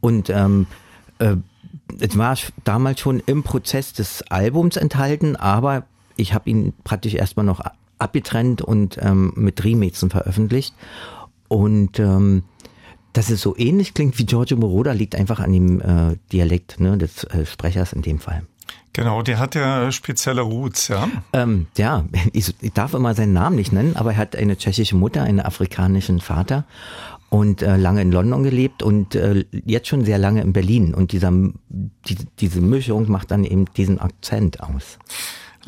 Und 0.00 0.30
ähm, 0.30 0.66
äh, 1.18 1.36
es 1.98 2.16
war 2.16 2.36
damals 2.64 3.00
schon 3.00 3.22
im 3.26 3.42
Prozess 3.42 3.92
des 3.92 4.22
Albums 4.30 4.76
enthalten, 4.76 5.36
aber 5.36 5.84
ich 6.16 6.34
habe 6.34 6.50
ihn 6.50 6.72
praktisch 6.84 7.14
erstmal 7.14 7.46
noch 7.46 7.60
abgetrennt 7.98 8.62
und 8.62 8.98
ähm, 9.00 9.32
mit 9.36 9.64
Remixen 9.64 10.10
veröffentlicht. 10.10 10.74
Und 11.48 11.98
ähm, 11.98 12.42
dass 13.12 13.30
es 13.30 13.40
so 13.40 13.56
ähnlich 13.56 13.94
klingt 13.94 14.18
wie 14.18 14.26
Giorgio 14.26 14.58
Moroder, 14.58 14.92
liegt 14.92 15.14
einfach 15.14 15.40
an 15.40 15.52
dem 15.52 15.80
äh, 15.80 16.16
Dialekt 16.32 16.80
ne, 16.80 16.98
des 16.98 17.24
äh, 17.24 17.46
Sprechers 17.46 17.92
in 17.92 18.02
dem 18.02 18.18
Fall. 18.18 18.42
Genau, 18.92 19.22
der 19.22 19.38
hat 19.38 19.54
ja 19.54 19.92
spezielle 19.92 20.40
Roots, 20.40 20.88
ja? 20.88 21.08
Ähm, 21.32 21.66
ja, 21.76 22.04
ich, 22.32 22.54
ich 22.60 22.72
darf 22.72 22.94
immer 22.94 23.14
seinen 23.14 23.32
Namen 23.32 23.56
nicht 23.56 23.72
nennen, 23.72 23.96
aber 23.96 24.12
er 24.12 24.18
hat 24.18 24.36
eine 24.36 24.56
tschechische 24.56 24.96
Mutter, 24.96 25.22
einen 25.22 25.40
afrikanischen 25.40 26.20
Vater 26.20 26.64
und 27.28 27.62
äh, 27.62 27.76
lange 27.76 28.02
in 28.02 28.12
London 28.12 28.42
gelebt 28.42 28.82
und 28.82 29.14
äh, 29.14 29.44
jetzt 29.64 29.88
schon 29.88 30.04
sehr 30.04 30.18
lange 30.18 30.40
in 30.42 30.52
Berlin. 30.52 30.94
Und 30.94 31.12
dieser, 31.12 31.30
die, 31.30 32.16
diese 32.38 32.60
Mischung 32.60 33.10
macht 33.10 33.30
dann 33.30 33.44
eben 33.44 33.66
diesen 33.76 33.98
Akzent 33.98 34.60
aus. 34.60 34.98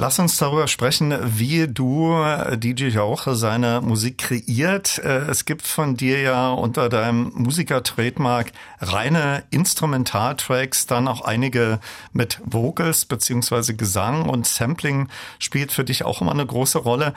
Lass 0.01 0.21
uns 0.21 0.37
darüber 0.37 0.69
sprechen, 0.69 1.13
wie 1.25 1.67
du, 1.67 2.15
DJ 2.55 2.87
Jauche, 2.87 3.35
seine 3.35 3.81
Musik 3.81 4.19
kreiert. 4.19 4.99
Äh, 4.99 5.23
es 5.29 5.45
gibt 5.45 5.67
von 5.67 5.97
dir 5.97 6.21
ja 6.21 6.51
unter 6.51 6.89
deinem 6.89 7.33
Musiker-Trademark 7.35 8.53
reine 8.79 9.43
Instrumentaltracks, 9.51 10.87
dann 10.87 11.09
auch 11.09 11.23
einige 11.23 11.81
mit 12.13 12.41
Vocals 12.45 13.07
beziehungsweise 13.07 13.75
Gesang 13.75 14.29
und 14.29 14.47
Sampling 14.47 15.09
spielt 15.41 15.73
für 15.73 15.83
dich 15.83 16.05
auch 16.05 16.21
immer 16.21 16.31
eine 16.31 16.47
große 16.47 16.79
Rolle. 16.79 17.13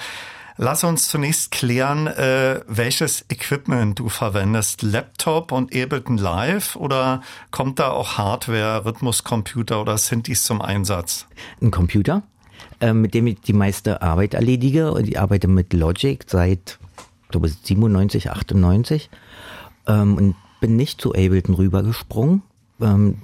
Lass 0.58 0.84
uns 0.84 1.08
zunächst 1.08 1.52
klären, 1.52 2.08
äh, 2.08 2.62
welches 2.65 3.26
Equipment 3.30 4.00
du 4.00 4.10
verwendest. 4.10 4.82
Laptop 4.82 5.52
und 5.52 5.76
Ableton 5.76 6.17
Live 6.17 6.76
oder 6.76 7.22
kommt 7.52 7.78
da 7.78 7.91
auch 7.91 8.17
Hardware, 8.17 8.86
Rhythmuscomputer 8.86 9.80
oder 9.80 10.00
Synthes 10.00 10.41
zum 10.41 10.63
Einsatz? 10.63 11.28
Ein 11.62 11.70
Computer 11.70 12.24
äh, 12.82 12.94
mit 12.94 13.13
dem 13.13 13.28
ich 13.28 13.39
die 13.41 13.54
meiste 13.54 14.02
Arbeit 14.02 14.34
erledige. 14.34 14.91
Und 14.91 15.08
ich 15.08 15.20
arbeite 15.20 15.48
mit 15.48 15.74
Logic 15.74 16.24
seit, 16.28 16.80
glaube 17.30 17.48
97, 17.48 18.32
98 18.32 19.10
ähm, 19.88 20.17
und 20.17 20.36
bin 20.60 20.76
nicht 20.76 21.00
zu 21.00 21.12
Ableton 21.12 21.56
rübergesprungen. 21.56 22.44
Ähm, 22.82 23.17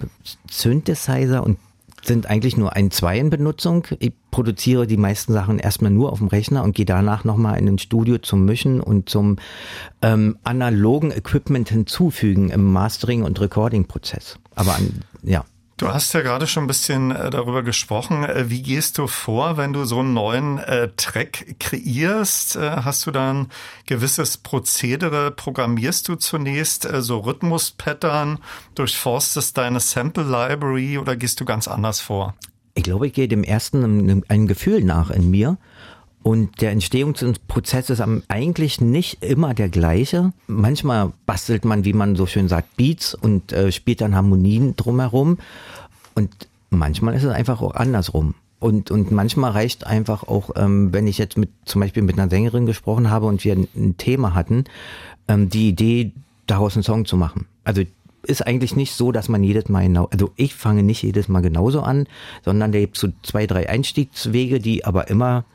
Synthesizer 0.49 1.43
und 1.43 1.57
sind 2.03 2.27
eigentlich 2.27 2.57
nur 2.57 2.75
ein, 2.75 2.89
zwei 2.91 3.19
in 3.19 3.29
Benutzung. 3.29 3.85
Ich 3.99 4.13
produziere 4.31 4.87
die 4.87 4.97
meisten 4.97 5.33
Sachen 5.33 5.59
erstmal 5.59 5.91
nur 5.91 6.11
auf 6.11 6.19
dem 6.19 6.27
Rechner 6.27 6.63
und 6.63 6.75
gehe 6.75 6.85
danach 6.85 7.23
nochmal 7.23 7.59
in 7.59 7.67
ein 7.67 7.79
Studio 7.79 8.17
zum 8.17 8.45
Mischen 8.45 8.79
und 8.79 9.09
zum 9.09 9.37
ähm, 10.01 10.37
analogen 10.43 11.11
Equipment 11.11 11.69
hinzufügen 11.69 12.49
im 12.49 12.71
Mastering- 12.71 13.23
und 13.23 13.39
Recording-Prozess. 13.39 14.39
Aber 14.55 14.75
an, 14.75 15.01
ja. 15.23 15.43
Du 15.77 15.89
hast 15.89 16.11
ja 16.13 16.21
gerade 16.21 16.47
schon 16.47 16.63
ein 16.63 16.67
bisschen 16.67 17.11
äh, 17.11 17.29
darüber 17.29 17.61
gesprochen. 17.61 18.23
Äh, 18.23 18.49
wie 18.49 18.63
gehst 18.63 18.97
du 18.97 19.05
vor, 19.05 19.57
wenn 19.57 19.73
du 19.73 19.85
so 19.85 19.99
einen 19.99 20.13
neuen 20.13 20.57
äh, 20.57 20.89
Track 20.97 21.59
kreierst? 21.59 22.57
Hast 22.57 23.05
du 23.05 23.11
dann 23.11 23.49
gewisses 23.85 24.37
Prozedere? 24.37 25.29
Programmierst 25.29 26.07
du 26.07 26.15
zunächst 26.15 26.87
so 26.99 27.19
Rhythmus-Pattern? 27.19 28.39
Durchforstest 28.73 29.55
deine 29.55 29.79
Sample-Library 29.79 30.97
oder 30.97 31.15
gehst 31.15 31.39
du 31.41 31.45
ganz 31.45 31.67
anders 31.67 31.99
vor? 31.99 32.33
Ich 32.73 32.83
glaube, 32.83 33.05
ich 33.05 33.13
gehe 33.13 33.27
dem 33.27 33.43
ersten 33.43 33.83
ein, 33.83 34.23
ein 34.27 34.47
Gefühl 34.47 34.83
nach 34.83 35.11
in 35.11 35.29
mir. 35.29 35.57
Und 36.27 36.59
der 36.59 36.71
Entstehungsprozess 36.71 37.89
ist 37.89 38.03
eigentlich 38.27 38.81
nicht 38.81 39.23
immer 39.23 39.53
der 39.53 39.69
gleiche. 39.69 40.33
Manchmal 40.47 41.13
bastelt 41.25 41.63
man, 41.63 41.85
wie 41.85 41.93
man 41.93 42.17
so 42.17 42.25
schön 42.25 42.49
sagt, 42.49 42.75
Beats 42.75 43.13
und 43.13 43.53
äh, 43.53 43.71
spielt 43.71 44.01
dann 44.01 44.13
Harmonien 44.13 44.75
drumherum. 44.75 45.37
Und 46.15 46.49
manchmal 46.69 47.13
ist 47.13 47.23
es 47.23 47.31
einfach 47.31 47.61
auch 47.61 47.75
andersrum. 47.75 48.35
Und, 48.59 48.91
und 48.91 49.09
manchmal 49.09 49.51
reicht 49.51 49.87
einfach 49.87 50.23
auch, 50.23 50.49
ähm, 50.57 50.91
wenn 50.91 51.07
ich 51.07 51.17
jetzt 51.17 51.37
mit 51.37 51.49
zum 51.63 51.79
Beispiel 51.79 52.03
mit 52.03 52.19
einer 52.19 52.29
Sängerin 52.29 52.65
gesprochen 52.65 53.09
habe 53.09 53.27
und 53.27 53.45
wir 53.45 53.53
ein, 53.53 53.69
ein 53.73 53.95
Thema 53.95 54.33
hatten, 54.35 54.65
ähm, 55.29 55.49
die 55.49 55.69
Idee, 55.69 56.11
daraus 56.45 56.75
einen 56.75 56.83
Song 56.83 57.05
zu 57.05 57.15
machen. 57.15 57.45
Also 57.63 57.83
ist 58.23 58.45
eigentlich 58.45 58.75
nicht 58.75 58.91
so, 58.95 59.13
dass 59.13 59.29
man 59.29 59.45
jedes 59.45 59.69
Mal 59.69 59.83
genau, 59.83 60.09
also 60.11 60.31
ich 60.35 60.55
fange 60.55 60.83
nicht 60.83 61.03
jedes 61.03 61.29
Mal 61.29 61.41
genauso 61.41 61.83
an, 61.83 62.05
sondern 62.43 62.73
da 62.73 62.79
gibt 62.79 62.97
es 62.97 63.01
so 63.01 63.07
zwei, 63.23 63.47
drei 63.47 63.69
Einstiegswege, 63.69 64.59
die 64.59 64.83
aber 64.83 65.07
immer 65.07 65.45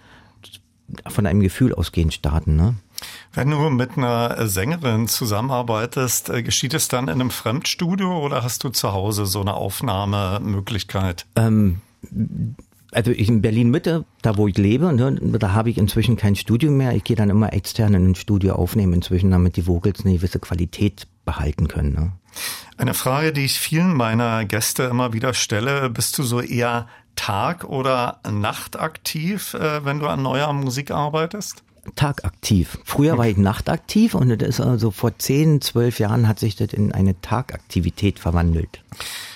von 1.08 1.26
einem 1.26 1.40
Gefühl 1.40 1.74
ausgehend 1.74 2.14
starten. 2.14 2.56
Ne? 2.56 2.74
Wenn 3.32 3.50
du 3.50 3.70
mit 3.70 3.96
einer 3.96 4.46
Sängerin 4.46 5.08
zusammenarbeitest, 5.08 6.30
äh, 6.30 6.42
geschieht 6.42 6.74
es 6.74 6.88
dann 6.88 7.04
in 7.04 7.14
einem 7.14 7.30
Fremdstudio 7.30 8.18
oder 8.18 8.42
hast 8.42 8.64
du 8.64 8.70
zu 8.70 8.92
Hause 8.92 9.26
so 9.26 9.40
eine 9.40 9.54
Aufnahmemöglichkeit? 9.54 11.26
Ähm, 11.36 11.80
also 12.92 13.10
ich 13.10 13.28
in 13.28 13.42
Berlin 13.42 13.70
Mitte, 13.70 14.04
da 14.20 14.36
wo 14.36 14.46
ich 14.48 14.58
lebe, 14.58 14.92
ne, 14.92 15.18
da 15.38 15.52
habe 15.52 15.70
ich 15.70 15.78
inzwischen 15.78 16.16
kein 16.16 16.36
Studio 16.36 16.70
mehr. 16.70 16.94
Ich 16.94 17.04
gehe 17.04 17.16
dann 17.16 17.30
immer 17.30 17.52
extern 17.52 17.94
in 17.94 18.10
ein 18.10 18.14
Studio 18.14 18.54
aufnehmen 18.54 18.92
inzwischen, 18.92 19.30
damit 19.30 19.56
die 19.56 19.66
Vocals 19.66 20.04
eine 20.04 20.14
gewisse 20.14 20.38
Qualität 20.38 21.06
behalten 21.24 21.68
können. 21.68 21.94
Ne? 21.94 22.12
Eine 22.76 22.94
Frage, 22.94 23.32
die 23.32 23.44
ich 23.44 23.58
vielen 23.58 23.94
meiner 23.94 24.44
Gäste 24.44 24.84
immer 24.84 25.12
wieder 25.12 25.34
stelle, 25.34 25.88
bist 25.90 26.18
du 26.18 26.22
so 26.22 26.40
eher 26.40 26.88
Tag- 27.16 27.64
oder 27.64 28.20
Nachtaktiv, 28.30 29.54
äh, 29.54 29.84
wenn 29.84 30.00
du 30.00 30.06
an 30.06 30.22
neuer 30.22 30.52
Musik 30.52 30.90
arbeitest? 30.90 31.62
Tagaktiv. 31.96 32.78
Früher 32.84 33.18
war 33.18 33.26
ich 33.26 33.36
nachtaktiv 33.36 34.14
und 34.14 34.28
das 34.40 34.48
ist 34.48 34.60
also 34.60 34.92
vor 34.92 35.18
10, 35.18 35.60
12 35.60 35.98
Jahren 35.98 36.28
hat 36.28 36.38
sich 36.38 36.54
das 36.54 36.72
in 36.72 36.92
eine 36.92 37.20
Tagaktivität 37.20 38.20
verwandelt. 38.20 38.82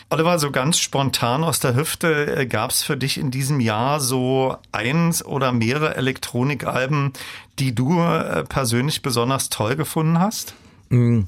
Oliver, 0.09 0.39
so 0.39 0.53
ganz 0.53 0.79
spontan 0.79 1.43
aus 1.43 1.59
der 1.59 1.75
Hüfte, 1.75 2.37
äh, 2.37 2.47
gab 2.47 2.71
es 2.71 2.85
für 2.85 2.97
dich 2.97 3.19
in 3.19 3.33
diesem 3.33 3.59
Jahr 3.59 3.99
so 3.99 4.57
eins 4.71 5.25
oder 5.25 5.51
mehrere 5.51 5.97
Elektronikalben, 5.97 7.13
die 7.59 7.75
du 7.75 8.01
äh, 8.01 8.45
persönlich 8.45 9.03
besonders 9.03 9.49
toll 9.49 9.75
gefunden 9.75 10.21
hast? 10.21 10.55
Mm, 10.91 11.23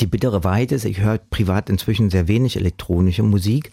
die 0.00 0.06
bittere 0.06 0.42
Wahrheit 0.42 0.72
ist, 0.72 0.84
ich 0.84 0.98
höre 0.98 1.18
privat 1.18 1.70
inzwischen 1.70 2.10
sehr 2.10 2.26
wenig 2.26 2.56
elektronische 2.56 3.22
Musik, 3.22 3.70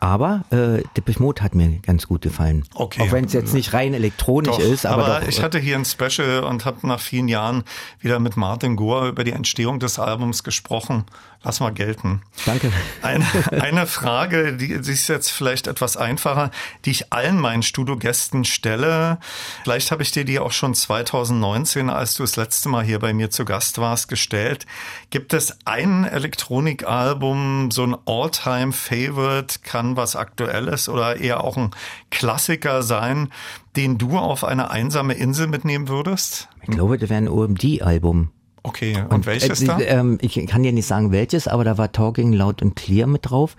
aber 0.00 0.44
äh, 0.50 0.82
Depeche 0.96 1.22
Mode 1.22 1.42
hat 1.42 1.54
mir 1.54 1.78
ganz 1.78 2.06
gut 2.06 2.22
gefallen. 2.22 2.64
Okay. 2.74 3.02
Auch 3.02 3.12
wenn 3.12 3.24
es 3.24 3.32
jetzt 3.32 3.54
nicht 3.54 3.72
rein 3.72 3.94
elektronisch 3.94 4.56
doch, 4.56 4.58
ist. 4.58 4.84
Aber, 4.84 5.06
aber 5.06 5.20
doch, 5.20 5.28
ich 5.28 5.42
hatte 5.42 5.58
hier 5.58 5.76
ein 5.76 5.84
Special 5.84 6.44
und 6.44 6.64
habe 6.64 6.86
nach 6.86 7.00
vielen 7.00 7.28
Jahren 7.28 7.64
wieder 8.00 8.18
mit 8.18 8.36
Martin 8.36 8.76
Gore 8.76 9.08
über 9.08 9.24
die 9.24 9.32
Entstehung 9.32 9.80
des 9.80 9.98
Albums 9.98 10.44
gesprochen. 10.44 11.04
Lass 11.46 11.60
mal 11.60 11.72
gelten. 11.72 12.22
Danke. 12.44 12.72
Eine, 13.02 13.24
eine 13.52 13.86
Frage, 13.86 14.56
die, 14.56 14.80
die 14.80 14.90
ist 14.90 15.08
jetzt 15.08 15.30
vielleicht 15.30 15.68
etwas 15.68 15.96
einfacher, 15.96 16.50
die 16.84 16.90
ich 16.90 17.12
allen 17.12 17.38
meinen 17.38 17.62
Studiogästen 17.62 18.44
stelle. 18.44 19.18
Vielleicht 19.62 19.92
habe 19.92 20.02
ich 20.02 20.10
dir 20.10 20.24
die 20.24 20.40
auch 20.40 20.50
schon 20.50 20.74
2019, 20.74 21.88
als 21.88 22.16
du 22.16 22.24
das 22.24 22.36
letzte 22.36 22.68
Mal 22.68 22.84
hier 22.84 22.98
bei 22.98 23.12
mir 23.14 23.30
zu 23.30 23.44
Gast 23.44 23.78
warst, 23.78 24.08
gestellt. 24.08 24.66
Gibt 25.10 25.34
es 25.34 25.56
ein 25.64 26.04
Elektronikalbum, 26.04 27.70
so 27.70 27.84
ein 27.84 27.96
All-Time-Favorite, 28.06 29.60
kann 29.62 29.95
was 29.96 30.16
Aktuelles 30.16 30.88
oder 30.88 31.16
eher 31.16 31.44
auch 31.44 31.56
ein 31.56 31.70
Klassiker 32.10 32.82
sein, 32.82 33.30
den 33.76 33.98
du 33.98 34.18
auf 34.18 34.44
eine 34.44 34.70
einsame 34.70 35.14
Insel 35.14 35.46
mitnehmen 35.46 35.88
würdest? 35.88 36.48
Ich 36.62 36.70
glaube, 36.70 36.98
das 36.98 37.10
wäre 37.10 37.18
ein 37.18 37.28
OMD-Album. 37.28 38.30
Okay, 38.62 38.96
und, 38.96 39.12
und 39.12 39.26
welches 39.26 39.62
äh, 39.62 39.66
da? 39.66 39.78
Ähm, 39.80 40.18
ich 40.20 40.44
kann 40.46 40.62
dir 40.62 40.72
nicht 40.72 40.86
sagen 40.86 41.12
welches, 41.12 41.46
aber 41.46 41.62
da 41.62 41.78
war 41.78 41.92
Talking 41.92 42.32
Loud 42.32 42.62
und 42.62 42.74
Clear 42.74 43.06
mit 43.06 43.30
drauf. 43.30 43.54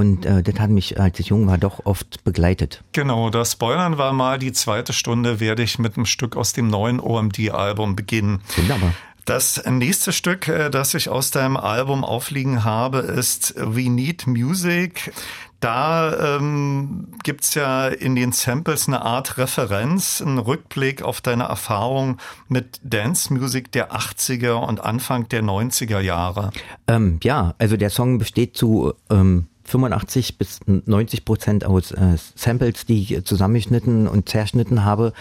Und 0.00 0.24
äh, 0.24 0.42
das 0.42 0.58
hat 0.58 0.70
mich, 0.70 0.98
als 0.98 1.20
ich 1.20 1.26
jung 1.26 1.46
war, 1.46 1.58
doch 1.58 1.84
oft 1.84 2.24
begleitet. 2.24 2.82
Genau, 2.92 3.28
das 3.28 3.52
Spoilern 3.52 3.98
war 3.98 4.14
mal 4.14 4.38
die 4.38 4.52
zweite 4.52 4.94
Stunde, 4.94 5.40
werde 5.40 5.62
ich 5.62 5.78
mit 5.78 5.96
einem 5.96 6.06
Stück 6.06 6.36
aus 6.36 6.54
dem 6.54 6.68
neuen 6.68 7.00
OMD-Album 7.00 7.96
beginnen. 7.96 8.40
Wunderbar. 8.56 8.94
Das 9.30 9.62
nächste 9.64 10.12
Stück, 10.12 10.48
äh, 10.48 10.70
das 10.70 10.92
ich 10.94 11.08
aus 11.08 11.30
deinem 11.30 11.56
Album 11.56 12.02
aufliegen 12.02 12.64
habe, 12.64 12.98
ist 12.98 13.54
We 13.56 13.88
Need 13.88 14.26
Music. 14.26 15.12
Da 15.60 16.36
ähm, 16.36 17.06
gibt's 17.22 17.54
ja 17.54 17.86
in 17.86 18.16
den 18.16 18.32
Samples 18.32 18.88
eine 18.88 19.02
Art 19.02 19.38
Referenz, 19.38 20.20
einen 20.20 20.38
Rückblick 20.38 21.02
auf 21.02 21.20
deine 21.20 21.44
Erfahrung 21.44 22.16
mit 22.48 22.80
Dance 22.82 23.32
Music 23.32 23.70
der 23.70 23.92
80er 23.92 24.54
und 24.54 24.80
Anfang 24.80 25.28
der 25.28 25.44
90er 25.44 26.00
Jahre. 26.00 26.50
Ähm, 26.88 27.20
ja, 27.22 27.54
also 27.58 27.76
der 27.76 27.90
Song 27.90 28.18
besteht 28.18 28.56
zu 28.56 28.94
ähm, 29.10 29.46
85 29.70 30.38
bis 30.38 30.60
90 30.66 31.24
Prozent 31.24 31.64
aus 31.64 31.92
äh, 31.92 32.16
Samples, 32.34 32.86
die 32.86 33.02
ich 33.02 33.24
zusammengeschnitten 33.24 34.08
und 34.08 34.28
zerschnitten 34.28 34.84
habe. 34.84 35.12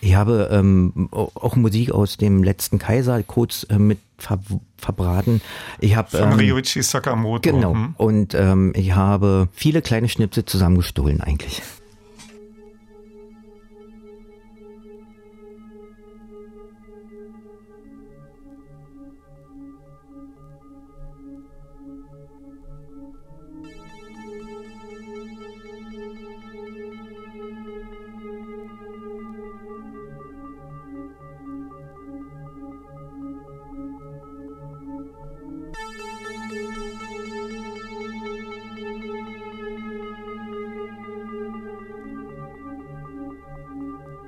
Ich 0.00 0.14
habe 0.14 0.48
ähm, 0.50 1.08
auch 1.12 1.54
Musik 1.54 1.92
aus 1.92 2.16
dem 2.16 2.42
letzten 2.42 2.78
Kaiser 2.78 3.22
kurz 3.22 3.64
äh, 3.70 3.78
mit 3.78 3.98
ver 4.18 4.40
verbraten. 4.76 5.40
Ich 5.78 5.94
habe 5.94 6.10
von 6.10 6.32
ähm, 6.32 6.38
Ryuichi 6.38 6.82
Sakamoto. 6.82 7.52
Genau. 7.52 7.74
Hm? 7.74 7.94
Und 7.96 8.34
ähm, 8.34 8.72
ich 8.74 8.94
habe 8.94 9.48
viele 9.52 9.80
kleine 9.80 10.08
Schnipsel 10.08 10.44
zusammengestohlen 10.44 11.20
eigentlich. 11.20 11.62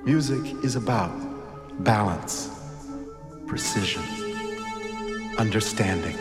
Music 0.05 0.63
is 0.63 0.75
about 0.75 1.11
balance, 1.83 2.51
precision, 3.47 4.03
understanding, 5.39 6.15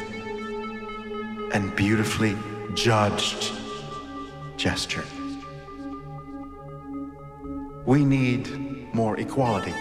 and 1.52 1.76
beautifully 1.76 2.34
judged 2.72 3.52
gesture. 4.56 5.04
We 7.84 8.06
need 8.06 8.48
more 8.94 9.20
equality. 9.20 9.74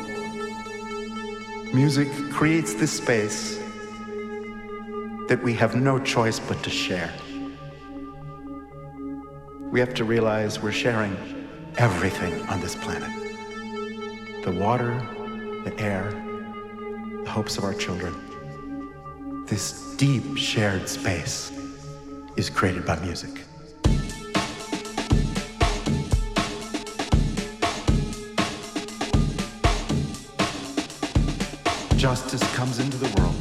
Music 1.73 2.09
creates 2.29 2.73
this 2.73 2.91
space 2.91 3.57
that 5.29 5.39
we 5.41 5.53
have 5.53 5.77
no 5.77 5.97
choice 5.97 6.41
but 6.41 6.61
to 6.63 6.69
share. 6.69 7.13
We 9.71 9.79
have 9.79 9.93
to 9.93 10.03
realize 10.03 10.61
we're 10.61 10.73
sharing 10.73 11.15
everything 11.77 12.41
on 12.49 12.59
this 12.59 12.75
planet 12.75 13.22
the 14.43 14.51
water, 14.51 14.93
the 15.63 15.73
air, 15.79 16.11
the 17.23 17.29
hopes 17.29 17.57
of 17.57 17.63
our 17.63 17.73
children. 17.73 18.13
This 19.45 19.95
deep 19.95 20.37
shared 20.37 20.89
space 20.89 21.53
is 22.35 22.49
created 22.49 22.85
by 22.85 22.99
music. 22.99 23.31
Justice 31.95 32.43
comes 32.53 32.79
into 32.79 32.97
the 32.97 33.07
world 33.21 33.35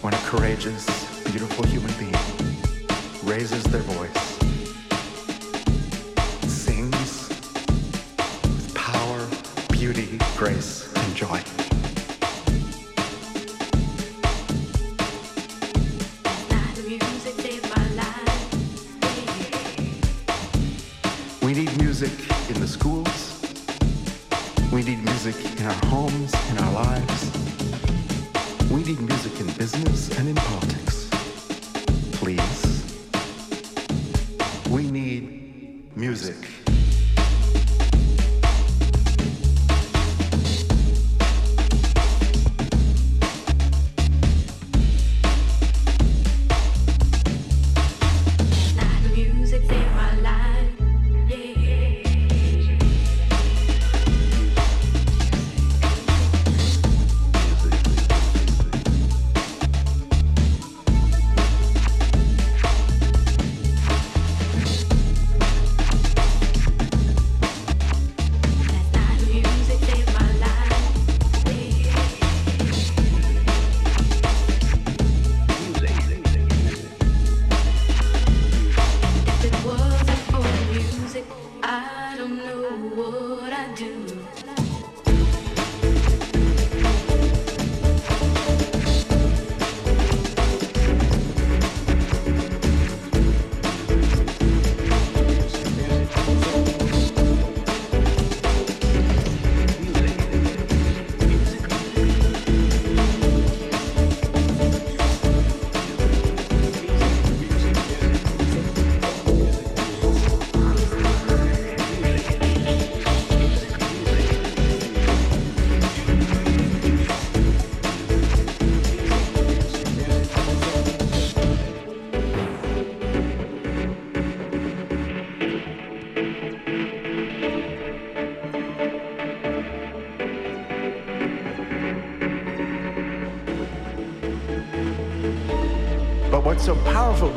when 0.00 0.14
a 0.14 0.18
courageous, 0.18 0.86
beautiful 1.24 1.66
human 1.66 1.92
being 1.98 2.14
raises 3.24 3.64
their 3.64 3.82
voice, 3.82 4.25
grace, 10.36 10.86
and 10.94 11.16
joy. 11.16 11.65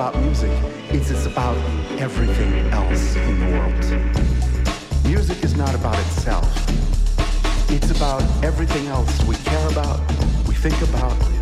About 0.09 0.23
music 0.23 0.51
is 0.91 1.11
it's 1.11 1.25
about 1.25 1.57
everything 1.99 2.53
else 2.71 3.15
in 3.15 3.39
the 3.39 3.45
world. 3.57 5.05
Music 5.05 5.43
is 5.43 5.55
not 5.55 5.75
about 5.75 5.97
itself. 5.99 6.49
It's 7.69 7.91
about 7.91 8.23
everything 8.43 8.87
else 8.87 9.23
we 9.25 9.35
care 9.35 9.67
about, 9.69 9.99
we 10.47 10.55
think 10.55 10.81
about, 10.81 11.38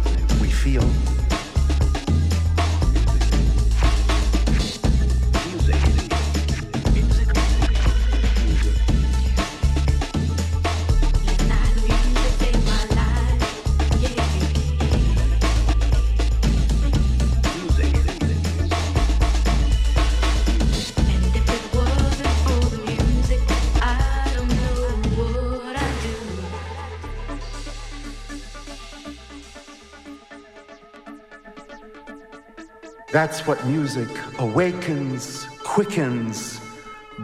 That's 33.18 33.48
what 33.48 33.66
music 33.66 34.10
awakens, 34.38 35.48
quickens, 35.64 36.62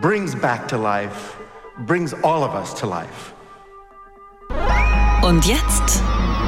brings 0.02 0.34
back 0.34 0.68
to 0.70 0.76
life, 0.76 1.38
brings 1.86 2.16
all 2.24 2.44
of 2.44 2.56
us 2.56 2.74
to 2.80 2.88
life. 2.88 3.32
Und 5.22 5.46
jetzt 5.46 6.02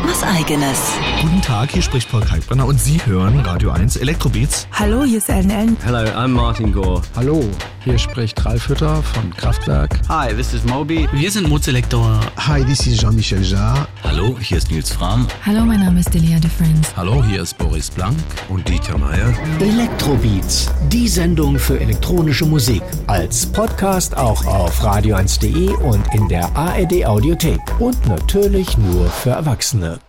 was 0.04 0.24
Eigenes. 0.24 0.80
Guten 1.22 1.44
Tag, 1.44 1.70
hier 1.70 1.84
spricht 1.84 2.10
Paul 2.10 2.22
Kalkbrenner 2.22 2.66
und 2.66 2.82
Sie 2.82 2.98
hören 3.06 3.40
Radio 3.42 3.70
1 3.70 3.98
Elektrobeats. 3.98 4.68
Hallo, 4.72 5.04
hier 5.04 5.20
ist 5.20 5.30
Ellen 5.30 5.52
Ellen. 5.52 5.78
Hello, 5.86 6.00
I'm 6.00 6.30
Martin 6.30 6.74
Gore. 6.74 7.04
Hallo, 7.16 7.44
hier 7.86 8.00
spricht 8.00 8.44
Ralf 8.44 8.68
Hütter 8.68 9.02
von 9.04 9.32
Kraftwerk. 9.36 10.02
Hi, 10.10 10.34
this 10.34 10.54
is 10.54 10.66
Moby. 10.66 11.08
Wir 11.14 11.32
sind 11.32 11.48
Mozelektor. 11.48 12.20
Hi, 12.36 12.64
this 12.66 12.86
is 12.88 13.00
Jean-Michel 13.00 13.44
Jarre. 13.44 13.88
Hallo, 14.04 14.38
hier 14.40 14.58
ist 14.58 14.72
Nils 14.72 14.92
Fram. 14.92 15.28
Hallo, 15.46 15.64
mein 15.64 15.80
Name 15.82 16.00
ist 16.00 16.12
Delia 16.12 16.40
de 16.40 16.50
Friends. 16.50 16.98
Hallo, 16.98 17.24
hier 17.24 17.44
ist 17.44 17.58
Boris 17.60 17.92
Blank 17.92 18.18
und 18.50 18.68
Dieter 18.68 18.98
Meier. 18.98 19.32
Elektrobeats, 19.60 20.72
die 20.92 21.08
Sendung 21.08 21.60
für 21.60 21.80
elektronische 21.80 22.46
Musik. 22.46 22.82
Als 23.06 23.46
Podcast 23.46 24.18
auch 24.18 24.44
auf 24.46 24.84
radio1.de 24.84 25.70
und 25.70 26.04
in 26.16 26.28
der 26.28 26.54
ARD 26.56 27.06
Audiothek. 27.06 27.62
Und 27.80 28.08
natürlich 28.08 28.78
nur 28.80 29.08
für 29.10 29.30
Erwachsene. 29.30 30.00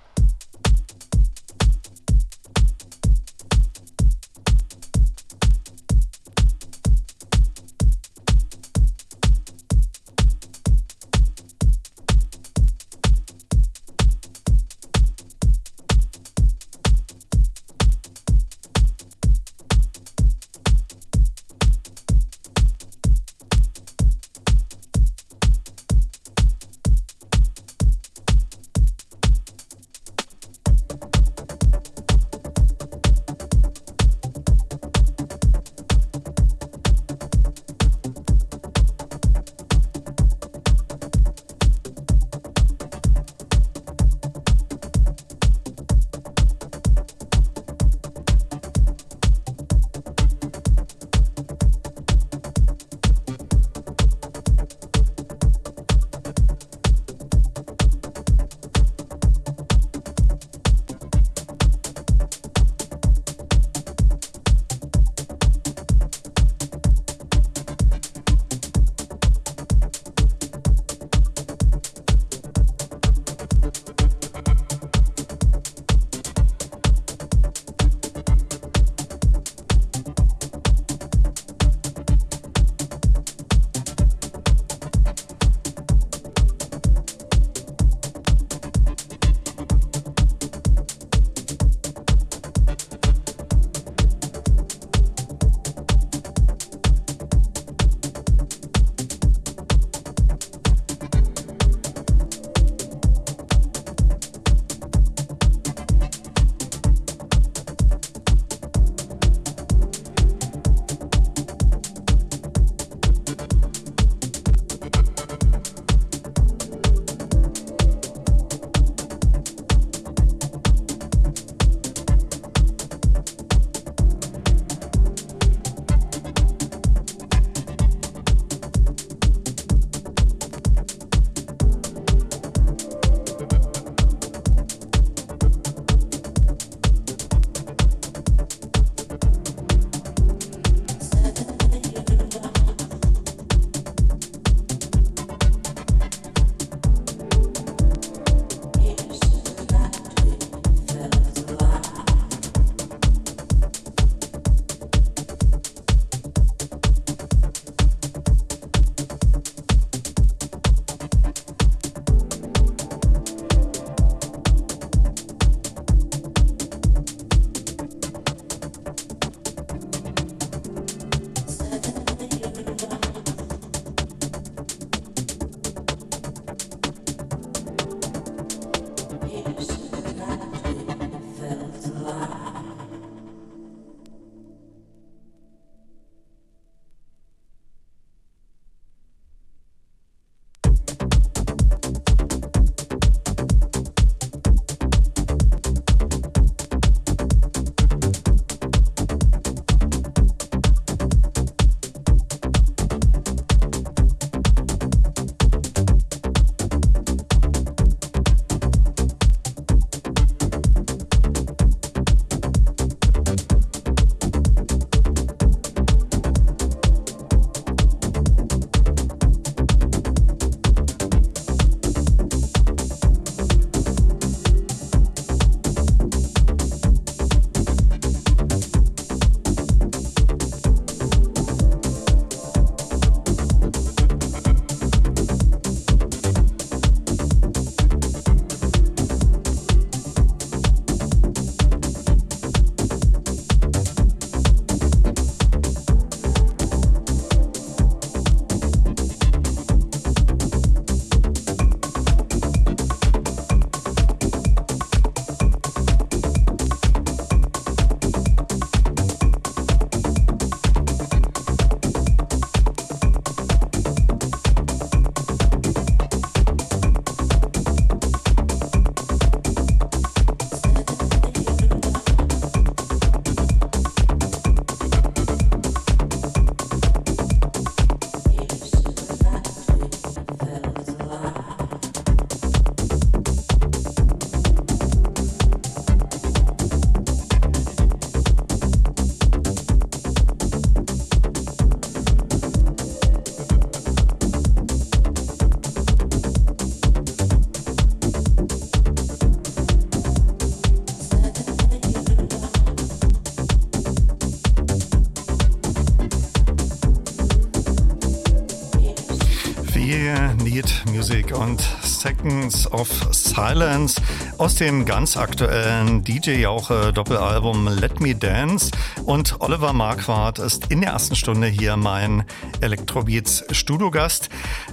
Und 311.47 311.61
Seconds 311.82 312.70
of 312.72 312.88
Silence 313.12 314.01
aus 314.38 314.57
dem 314.57 314.84
ganz 314.84 315.16
aktuellen 315.16 316.03
DJ 316.03 316.40
Jauche 316.40 316.92
Doppelalbum 316.92 317.68
Let 317.68 318.01
Me 318.01 318.16
Dance. 318.16 318.72
Und 319.05 319.40
Oliver 319.40 319.72
Marquardt 319.72 320.40
ist 320.40 320.72
in 320.72 320.80
der 320.80 320.90
ersten 320.90 321.14
Stunde 321.14 321.47
hier 321.47 321.76
mein 321.76 322.24
Electrobeats 322.61 323.44
Studiogast. 323.53 324.28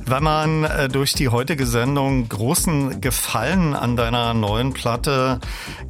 Wenn 0.06 0.24
man 0.24 0.64
äh, 0.64 0.90
durch 0.90 1.14
die 1.14 1.30
heutige 1.30 1.68
Sendung 1.68 2.28
großen 2.28 3.02
Gefallen 3.02 3.76
an 3.76 3.96
deiner 3.96 4.34
neuen 4.34 4.74
Platte 4.74 5.40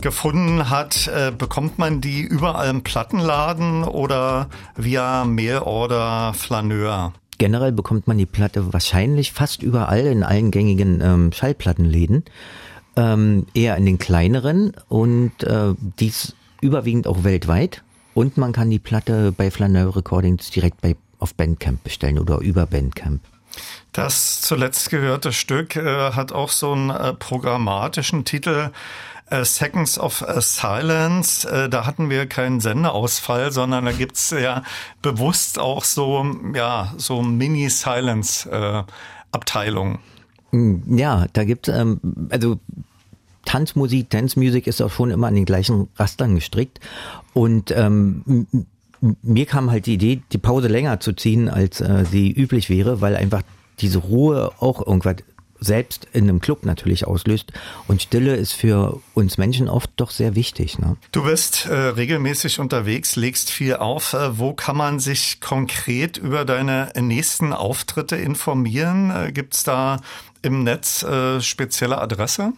gefunden 0.01 0.69
hat, 0.69 1.07
äh, 1.07 1.31
bekommt 1.31 1.79
man 1.79 2.01
die 2.01 2.21
überall 2.21 2.69
im 2.69 2.83
Plattenladen 2.83 3.85
oder 3.85 4.49
via 4.75 5.23
Mailorder 5.23 6.33
Flaneur? 6.33 7.13
Generell 7.37 7.71
bekommt 7.71 8.07
man 8.07 8.17
die 8.17 8.25
Platte 8.25 8.73
wahrscheinlich 8.73 9.31
fast 9.31 9.63
überall 9.63 10.05
in 10.05 10.23
allen 10.23 10.51
gängigen 10.51 11.01
ähm, 11.01 11.31
Schallplattenläden. 11.31 12.23
Ähm, 12.95 13.47
eher 13.53 13.75
in 13.77 13.85
den 13.85 13.97
kleineren 13.97 14.73
und 14.87 15.43
äh, 15.43 15.73
dies 15.99 16.35
überwiegend 16.61 17.07
auch 17.07 17.23
weltweit. 17.23 17.83
Und 18.13 18.37
man 18.37 18.51
kann 18.53 18.69
die 18.69 18.79
Platte 18.79 19.31
bei 19.31 19.49
Flaneur 19.49 19.95
Recordings 19.95 20.51
direkt 20.51 20.81
bei, 20.81 20.95
auf 21.19 21.33
Bandcamp 21.33 21.83
bestellen 21.83 22.19
oder 22.19 22.37
über 22.37 22.67
Bandcamp. 22.67 23.21
Das 23.91 24.41
zuletzt 24.41 24.89
gehörte 24.89 25.31
Stück 25.31 25.75
äh, 25.75 26.11
hat 26.11 26.31
auch 26.31 26.49
so 26.49 26.71
einen 26.71 26.89
äh, 26.89 27.13
programmatischen 27.13 28.25
Titel. 28.25 28.71
Äh, 29.33 29.45
Seconds 29.45 29.97
of 29.97 30.21
äh, 30.21 30.41
Silence, 30.41 31.49
äh, 31.49 31.67
da 31.67 31.87
hatten 31.87 32.11
wir 32.11 32.27
keinen 32.27 32.59
Sendeausfall, 32.59 33.51
sondern 33.51 33.85
da 33.85 33.91
gibt's 33.91 34.29
ja 34.29 34.61
bewusst 35.01 35.57
auch 35.57 35.83
so, 35.83 36.23
ja, 36.53 36.93
so 36.97 37.23
Mini-Silence-Abteilungen. 37.23 39.97
Mm, 40.51 40.97
ja, 40.97 41.25
da 41.33 41.45
gibt 41.45 41.67
ähm, 41.67 41.99
also 42.29 42.59
Tanzmusik, 43.45 44.11
Dance 44.11 44.39
ist 44.39 44.81
auch 44.83 44.91
schon 44.91 45.09
immer 45.09 45.25
an 45.27 45.35
den 45.35 45.45
gleichen 45.45 45.87
Rastern 45.95 46.35
gestrickt. 46.35 46.79
Und 47.33 47.71
ähm, 47.71 48.45
mir 49.23 49.47
kam 49.47 49.71
halt 49.71 49.87
die 49.87 49.95
Idee, 49.95 50.21
die 50.31 50.37
Pause 50.37 50.67
länger 50.67 50.99
zu 50.99 51.13
ziehen, 51.13 51.49
als 51.49 51.81
äh, 51.81 52.05
sie 52.05 52.31
üblich 52.31 52.69
wäre, 52.69 53.01
weil 53.01 53.15
einfach 53.15 53.41
diese 53.79 53.97
Ruhe 53.97 54.51
auch 54.59 54.85
irgendwas 54.85 55.15
selbst 55.63 56.07
in 56.13 56.23
einem 56.23 56.39
Club 56.39 56.65
natürlich 56.65 57.07
auslöst. 57.07 57.51
Und 57.87 58.01
Stille 58.01 58.35
ist 58.35 58.53
für 58.53 58.99
uns 59.13 59.37
Menschen 59.37 59.69
oft 59.69 59.89
doch 59.95 60.11
sehr 60.11 60.35
wichtig. 60.35 60.79
Ne? 60.79 60.97
Du 61.11 61.23
bist 61.23 61.65
äh, 61.65 61.73
regelmäßig 61.73 62.59
unterwegs, 62.59 63.15
legst 63.15 63.49
viel 63.49 63.75
auf. 63.75 64.13
Äh, 64.13 64.37
wo 64.37 64.53
kann 64.53 64.77
man 64.77 64.99
sich 64.99 65.39
konkret 65.41 66.17
über 66.17 66.45
deine 66.45 66.91
nächsten 66.99 67.53
Auftritte 67.53 68.15
informieren? 68.15 69.11
Äh, 69.11 69.31
Gibt 69.31 69.55
es 69.55 69.63
da 69.63 69.99
im 70.41 70.63
Netz 70.63 71.03
äh, 71.03 71.41
spezielle 71.41 71.99
Adresse? 71.99 72.53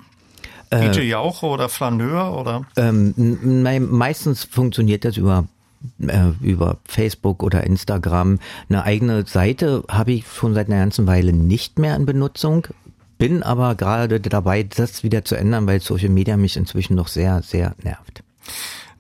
DJ 0.72 1.02
Jauche 1.02 1.46
oder 1.46 1.70
Flaneur 1.70 2.38
oder? 2.38 2.64
Ähm, 2.76 3.14
meistens 3.92 4.44
funktioniert 4.44 5.06
das 5.06 5.16
über 5.16 5.46
äh, 6.00 6.32
über 6.42 6.78
Facebook 6.86 7.44
oder 7.44 7.64
Instagram. 7.64 8.40
Eine 8.70 8.84
eigene 8.84 9.26
Seite 9.26 9.84
habe 9.88 10.14
ich 10.14 10.26
schon 10.28 10.54
seit 10.54 10.68
einer 10.68 10.80
ganzen 10.80 11.08
Weile 11.08 11.34
nicht 11.34 11.80
mehr 11.80 11.96
in 11.96 12.06
Benutzung 12.06 12.68
bin 13.18 13.44
aber 13.44 13.76
gerade 13.76 14.20
dabei, 14.20 14.64
das 14.64 15.04
wieder 15.04 15.26
zu 15.26 15.36
ändern, 15.36 15.68
weil 15.68 15.82
Social 15.82 16.10
Media 16.10 16.38
mich 16.38 16.58
inzwischen 16.58 16.96
noch 16.96 17.08
sehr, 17.08 17.42
sehr 17.42 17.76
nervt. 17.84 18.24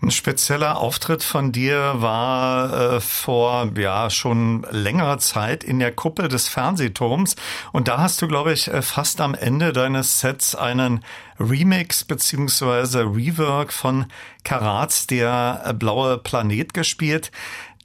Ein 0.01 0.11
spezieller 0.11 0.77
Auftritt 0.77 1.23
von 1.23 1.51
dir 1.51 1.95
war 1.95 2.95
äh, 2.95 2.99
vor 2.99 3.71
ja 3.77 4.09
schon 4.09 4.65
längerer 4.69 5.17
Zeit 5.19 5.63
in 5.63 5.79
der 5.79 5.93
Kuppel 5.93 6.27
des 6.27 6.49
Fernsehturms 6.49 7.35
und 7.71 7.87
da 7.87 7.97
hast 7.97 8.21
du, 8.21 8.27
glaube 8.27 8.51
ich, 8.51 8.67
äh, 8.67 8.81
fast 8.81 9.21
am 9.21 9.33
Ende 9.33 9.71
deines 9.73 10.19
Sets 10.19 10.53
einen 10.53 11.03
Remix 11.39 12.03
beziehungsweise 12.03 13.03
Rework 13.03 13.71
von 13.71 14.05
Karats 14.43 15.07
Der 15.07 15.63
äh, 15.65 15.73
blaue 15.73 16.17
Planet 16.17 16.73
gespielt. 16.73 17.31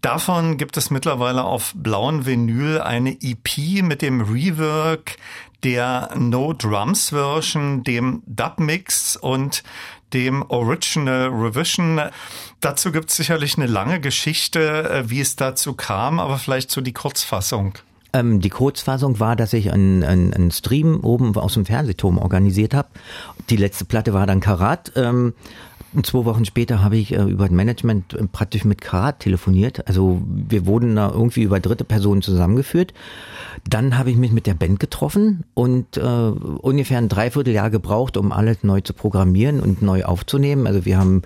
Davon 0.03 0.57
gibt 0.57 0.77
es 0.77 0.91
mittlerweile 0.91 1.45
auf 1.45 1.73
blauen 1.75 2.27
Vinyl 2.27 2.81
eine 2.81 3.17
EP 3.23 3.83
mit 3.83 4.03
dem 4.03 4.21
Rework 4.21 5.17
der 5.63 6.11
No 6.17 6.53
Drums 6.53 7.11
Version, 7.11 7.83
dem 7.85 8.23
Dub 8.27 8.59
Mix 8.59 9.17
und 9.17 9.63
dem 10.13 10.43
Original 10.49 11.29
Revision. 11.29 12.01
Dazu 12.61 12.93
gibt 12.93 13.11
es 13.11 13.17
sicherlich 13.17 13.57
eine 13.57 13.67
lange 13.67 14.01
Geschichte, 14.01 14.91
äh, 14.91 15.11
wie 15.11 15.21
es 15.21 15.37
dazu 15.37 15.75
kam, 15.75 16.19
aber 16.19 16.39
vielleicht 16.39 16.71
so 16.71 16.81
die 16.81 16.93
Kurzfassung. 16.93 17.75
Ähm, 18.13 18.41
die 18.41 18.51
Kurzfassung 18.51 19.21
war, 19.21 19.37
dass 19.37 19.53
ich 19.53 19.73
einen, 19.73 20.03
einen, 20.03 20.35
einen 20.35 20.51
Stream 20.51 21.01
oben 21.01 21.37
aus 21.37 21.55
dem 21.55 21.65
Fernsehturm 21.65 22.19
organisiert 22.19 22.75
habe. 22.75 22.89
Die 23.51 23.57
letzte 23.57 23.85
Platte 23.85 24.13
war 24.13 24.27
dann 24.27 24.41
Karat. 24.41 24.93
Ähm, 24.97 25.35
und 25.93 26.07
zwei 26.07 26.25
Wochen 26.25 26.45
später 26.45 26.83
habe 26.83 26.97
ich 26.97 27.13
äh, 27.13 27.23
über 27.23 27.45
das 27.45 27.53
Management 27.53 28.15
äh, 28.15 28.25
praktisch 28.27 28.65
mit 28.65 28.81
Karat 28.81 29.21
telefoniert. 29.21 29.87
Also 29.89 30.23
wir 30.27 30.67
wurden 30.67 30.97
da 30.97 31.11
irgendwie 31.11 31.43
über 31.43 31.59
dritte 31.59 31.85
Personen 31.85 32.23
zusammengeführt. 32.23 32.95
Dann 33.69 33.99
habe 33.99 34.11
ich 34.11 34.17
mich 34.17 34.31
mit 34.31 34.47
der 34.47 34.55
Band 34.55 34.79
getroffen 34.79 35.45
und 35.55 35.97
äh, 35.97 36.01
ungefähr 36.01 36.99
ein 36.99 37.09
Dreivierteljahr 37.09 37.71
gebraucht, 37.71 38.17
um 38.17 38.31
alles 38.31 38.63
neu 38.63 38.81
zu 38.81 38.95
programmieren 38.95 39.61
und 39.61 39.83
neu 39.83 40.05
aufzunehmen. 40.05 40.67
Also 40.67 40.85
wir 40.85 40.99
haben 40.99 41.23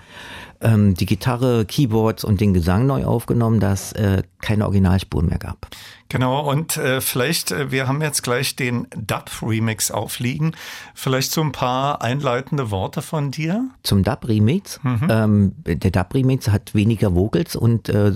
ähm, 0.61 0.93
die 0.93 1.05
Gitarre, 1.05 1.65
Keyboards 1.65 2.23
und 2.23 2.41
den 2.41 2.53
Gesang 2.53 2.87
neu 2.87 3.05
aufgenommen, 3.05 3.59
da 3.59 3.73
es 3.73 3.91
äh, 3.93 4.23
keine 4.41 4.65
Originalspuren 4.65 5.27
mehr 5.27 5.39
gab. 5.39 5.67
Genau, 6.09 6.49
und 6.49 6.77
äh, 6.77 7.01
vielleicht, 7.01 7.51
äh, 7.51 7.71
wir 7.71 7.87
haben 7.87 8.01
jetzt 8.01 8.21
gleich 8.21 8.55
den 8.55 8.87
Dub-Remix 8.95 9.89
aufliegen. 9.89 10.55
Vielleicht 10.93 11.31
so 11.31 11.41
ein 11.41 11.51
paar 11.51 12.01
einleitende 12.01 12.69
Worte 12.69 13.01
von 13.01 13.31
dir? 13.31 13.69
Zum 13.81 14.03
Dub-Remix? 14.03 14.79
Mhm. 14.83 15.07
Ähm, 15.09 15.51
der 15.65 15.91
Dub-Remix 15.91 16.49
hat 16.49 16.75
weniger 16.75 17.15
Vocals 17.15 17.55
und 17.55 17.89
äh, 17.89 18.11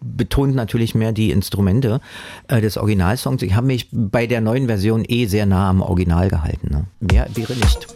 betont 0.00 0.54
natürlich 0.54 0.94
mehr 0.94 1.12
die 1.12 1.30
Instrumente 1.30 2.00
äh, 2.48 2.60
des 2.60 2.76
Originalsongs. 2.76 3.42
Ich 3.42 3.54
habe 3.54 3.68
mich 3.68 3.88
bei 3.92 4.26
der 4.26 4.40
neuen 4.40 4.66
Version 4.66 5.04
eh 5.06 5.26
sehr 5.26 5.46
nah 5.46 5.70
am 5.70 5.82
Original 5.82 6.28
gehalten. 6.28 6.68
Ne? 6.70 6.84
Mehr 7.00 7.28
wäre 7.34 7.54
nicht. 7.54 7.86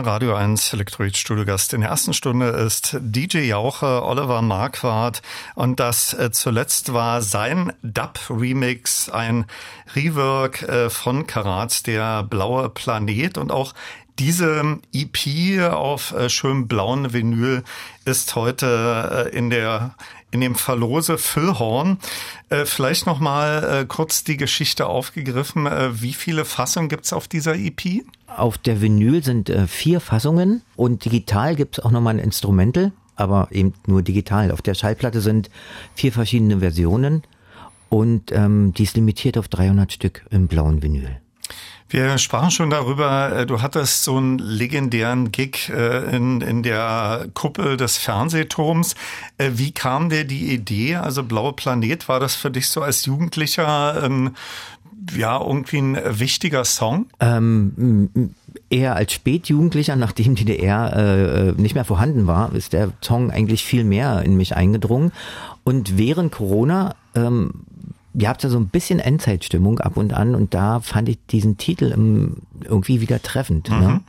Radio 0.00 0.34
1 0.34 0.72
Elektroid 0.72 1.16
Studiogast 1.16 1.72
in 1.74 1.80
der 1.80 1.90
ersten 1.90 2.12
Stunde 2.12 2.46
ist 2.48 2.96
DJ 3.00 3.38
Jauche, 3.40 4.02
Oliver 4.04 4.42
Marquardt 4.42 5.22
und 5.54 5.80
das 5.80 6.14
äh, 6.14 6.30
zuletzt 6.30 6.92
war 6.92 7.22
sein 7.22 7.72
Dub-Remix, 7.82 9.08
ein 9.08 9.46
Rework 9.94 10.62
äh, 10.62 10.90
von 10.90 11.26
Karat, 11.26 11.86
der 11.86 12.22
blaue 12.22 12.68
Planet 12.68 13.38
und 13.38 13.52
auch 13.52 13.74
diese 14.20 14.78
EP 14.92 15.72
auf 15.72 16.12
äh, 16.12 16.28
schön 16.28 16.68
blauen 16.68 17.12
Vinyl 17.12 17.64
ist 18.04 18.36
heute 18.36 19.30
äh, 19.32 19.36
in 19.36 19.48
der 19.48 19.94
in 20.30 20.40
dem 20.40 20.54
Verlose 20.54 21.18
Füllhorn. 21.18 21.98
Äh, 22.50 22.66
vielleicht 22.66 23.06
noch 23.06 23.18
mal 23.18 23.84
kurz 23.88 24.22
die 24.22 24.36
Geschichte 24.36 24.86
aufgegriffen. 24.86 25.68
Wie 26.00 26.12
viele 26.12 26.44
Fassungen 26.44 26.88
gibt's 26.88 27.12
auf 27.12 27.26
dieser 27.26 27.56
EP? 27.56 28.04
Auf 28.36 28.58
der 28.58 28.80
Vinyl 28.80 29.22
sind 29.22 29.50
äh, 29.50 29.66
vier 29.66 30.00
Fassungen 30.00 30.62
und 30.76 31.04
digital 31.04 31.56
gibt's 31.56 31.80
auch 31.80 31.90
nochmal 31.90 32.14
ein 32.14 32.20
Instrumental, 32.20 32.92
aber 33.16 33.48
eben 33.50 33.74
nur 33.86 34.02
digital. 34.02 34.50
Auf 34.50 34.62
der 34.62 34.74
Schallplatte 34.74 35.20
sind 35.20 35.50
vier 35.94 36.12
verschiedene 36.12 36.60
Versionen 36.60 37.22
und 37.88 38.32
ähm, 38.32 38.72
die 38.74 38.84
ist 38.84 38.96
limitiert 38.96 39.36
auf 39.36 39.48
300 39.48 39.92
Stück 39.92 40.24
im 40.30 40.46
blauen 40.48 40.82
Vinyl. 40.82 41.20
Wir 41.92 42.18
sprachen 42.18 42.52
schon 42.52 42.70
darüber, 42.70 43.32
äh, 43.32 43.46
du 43.46 43.62
hattest 43.62 44.04
so 44.04 44.16
einen 44.16 44.38
legendären 44.38 45.32
Gig 45.32 45.68
äh, 45.70 46.16
in, 46.16 46.40
in 46.40 46.62
der 46.62 47.26
Kuppel 47.34 47.76
des 47.76 47.96
Fernsehturms. 47.96 48.94
Äh, 49.38 49.50
wie 49.54 49.72
kam 49.72 50.08
dir 50.08 50.24
die 50.24 50.54
Idee? 50.54 50.94
Also 50.96 51.24
Blaue 51.24 51.52
Planet, 51.52 52.08
war 52.08 52.20
das 52.20 52.36
für 52.36 52.52
dich 52.52 52.68
so 52.68 52.80
als 52.80 53.06
Jugendlicher 53.06 54.04
ein, 54.04 54.36
ja, 55.16 55.40
irgendwie 55.40 55.78
ein 55.78 55.98
wichtiger 56.18 56.64
Song? 56.64 57.06
Ähm, 57.20 58.32
eher 58.68 58.96
als 58.96 59.12
Spätjugendlicher, 59.12 59.96
nachdem 59.96 60.34
die 60.34 60.44
DDR 60.44 60.96
äh, 60.96 61.60
nicht 61.60 61.74
mehr 61.74 61.84
vorhanden 61.84 62.26
war, 62.26 62.54
ist 62.54 62.72
der 62.72 62.92
Song 63.02 63.30
eigentlich 63.30 63.64
viel 63.64 63.84
mehr 63.84 64.22
in 64.22 64.36
mich 64.36 64.56
eingedrungen. 64.56 65.12
Und 65.64 65.98
während 65.98 66.32
Corona 66.32 66.94
ähm, 67.14 67.64
ihr 68.14 68.28
habt 68.28 68.42
ja 68.42 68.48
so 68.48 68.58
ein 68.58 68.68
bisschen 68.68 68.98
Endzeitstimmung 68.98 69.78
ab 69.80 69.96
und 69.96 70.12
an 70.12 70.34
und 70.34 70.54
da 70.54 70.80
fand 70.80 71.08
ich 71.08 71.18
diesen 71.30 71.58
Titel 71.58 71.94
irgendwie 72.64 73.00
wieder 73.00 73.22
treffend. 73.22 73.70
Ne? 73.70 73.76
Mhm. 73.76 73.82
Ne? 73.82 74.00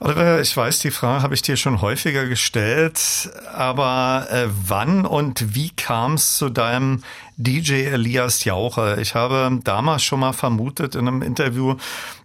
Oliver, 0.00 0.40
ich 0.40 0.56
weiß, 0.56 0.80
die 0.80 0.90
Frage 0.90 1.22
habe 1.22 1.34
ich 1.34 1.42
dir 1.42 1.56
schon 1.56 1.80
häufiger 1.80 2.26
gestellt, 2.26 3.30
aber 3.52 4.26
äh, 4.30 4.46
wann 4.66 5.04
und 5.04 5.54
wie 5.54 5.70
kam 5.70 6.14
es 6.14 6.36
zu 6.36 6.48
deinem 6.48 7.02
DJ 7.36 7.86
Elias 7.86 8.44
Jauche? 8.44 8.98
Ich 9.00 9.14
habe 9.14 9.60
damals 9.62 10.02
schon 10.02 10.20
mal 10.20 10.32
vermutet 10.32 10.94
in 10.94 11.06
einem 11.06 11.22
Interview, 11.22 11.76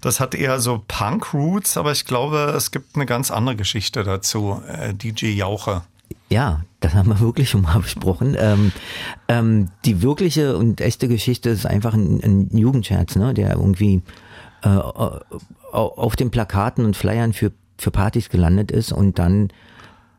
das 0.02 0.20
hat 0.20 0.36
eher 0.36 0.60
so 0.60 0.84
Punk-Roots, 0.88 1.78
aber 1.78 1.92
ich 1.92 2.06
glaube, 2.06 2.54
es 2.56 2.72
gibt 2.72 2.96
eine 2.96 3.06
ganz 3.06 3.32
andere 3.32 3.56
Geschichte 3.56 4.04
dazu, 4.04 4.62
äh, 4.68 4.94
DJ 4.94 5.28
Jauche. 5.28 5.84
Ja, 6.30 6.62
das 6.80 6.94
haben 6.94 7.10
wir 7.10 7.20
wirklich 7.20 7.50
schon 7.50 7.64
mal 7.64 7.80
besprochen. 7.82 8.36
Ähm, 8.40 8.72
ähm, 9.28 9.70
die 9.86 10.02
wirkliche 10.02 10.58
und 10.58 10.80
echte 10.80 11.08
Geschichte 11.08 11.50
ist 11.50 11.66
einfach 11.66 11.94
ein, 11.94 12.22
ein 12.24 12.58
Jugendscherz, 12.58 13.16
ne, 13.16 13.34
der 13.34 13.52
irgendwie 13.56 14.02
äh, 14.64 14.70
auf 14.70 16.16
den 16.16 16.32
Plakaten 16.32 16.86
und 16.86 16.96
Flyern 16.96 17.34
für, 17.34 17.52
für 17.78 17.92
Partys 17.92 18.30
gelandet 18.30 18.72
ist 18.72 18.92
und 18.92 19.20
dann 19.20 19.50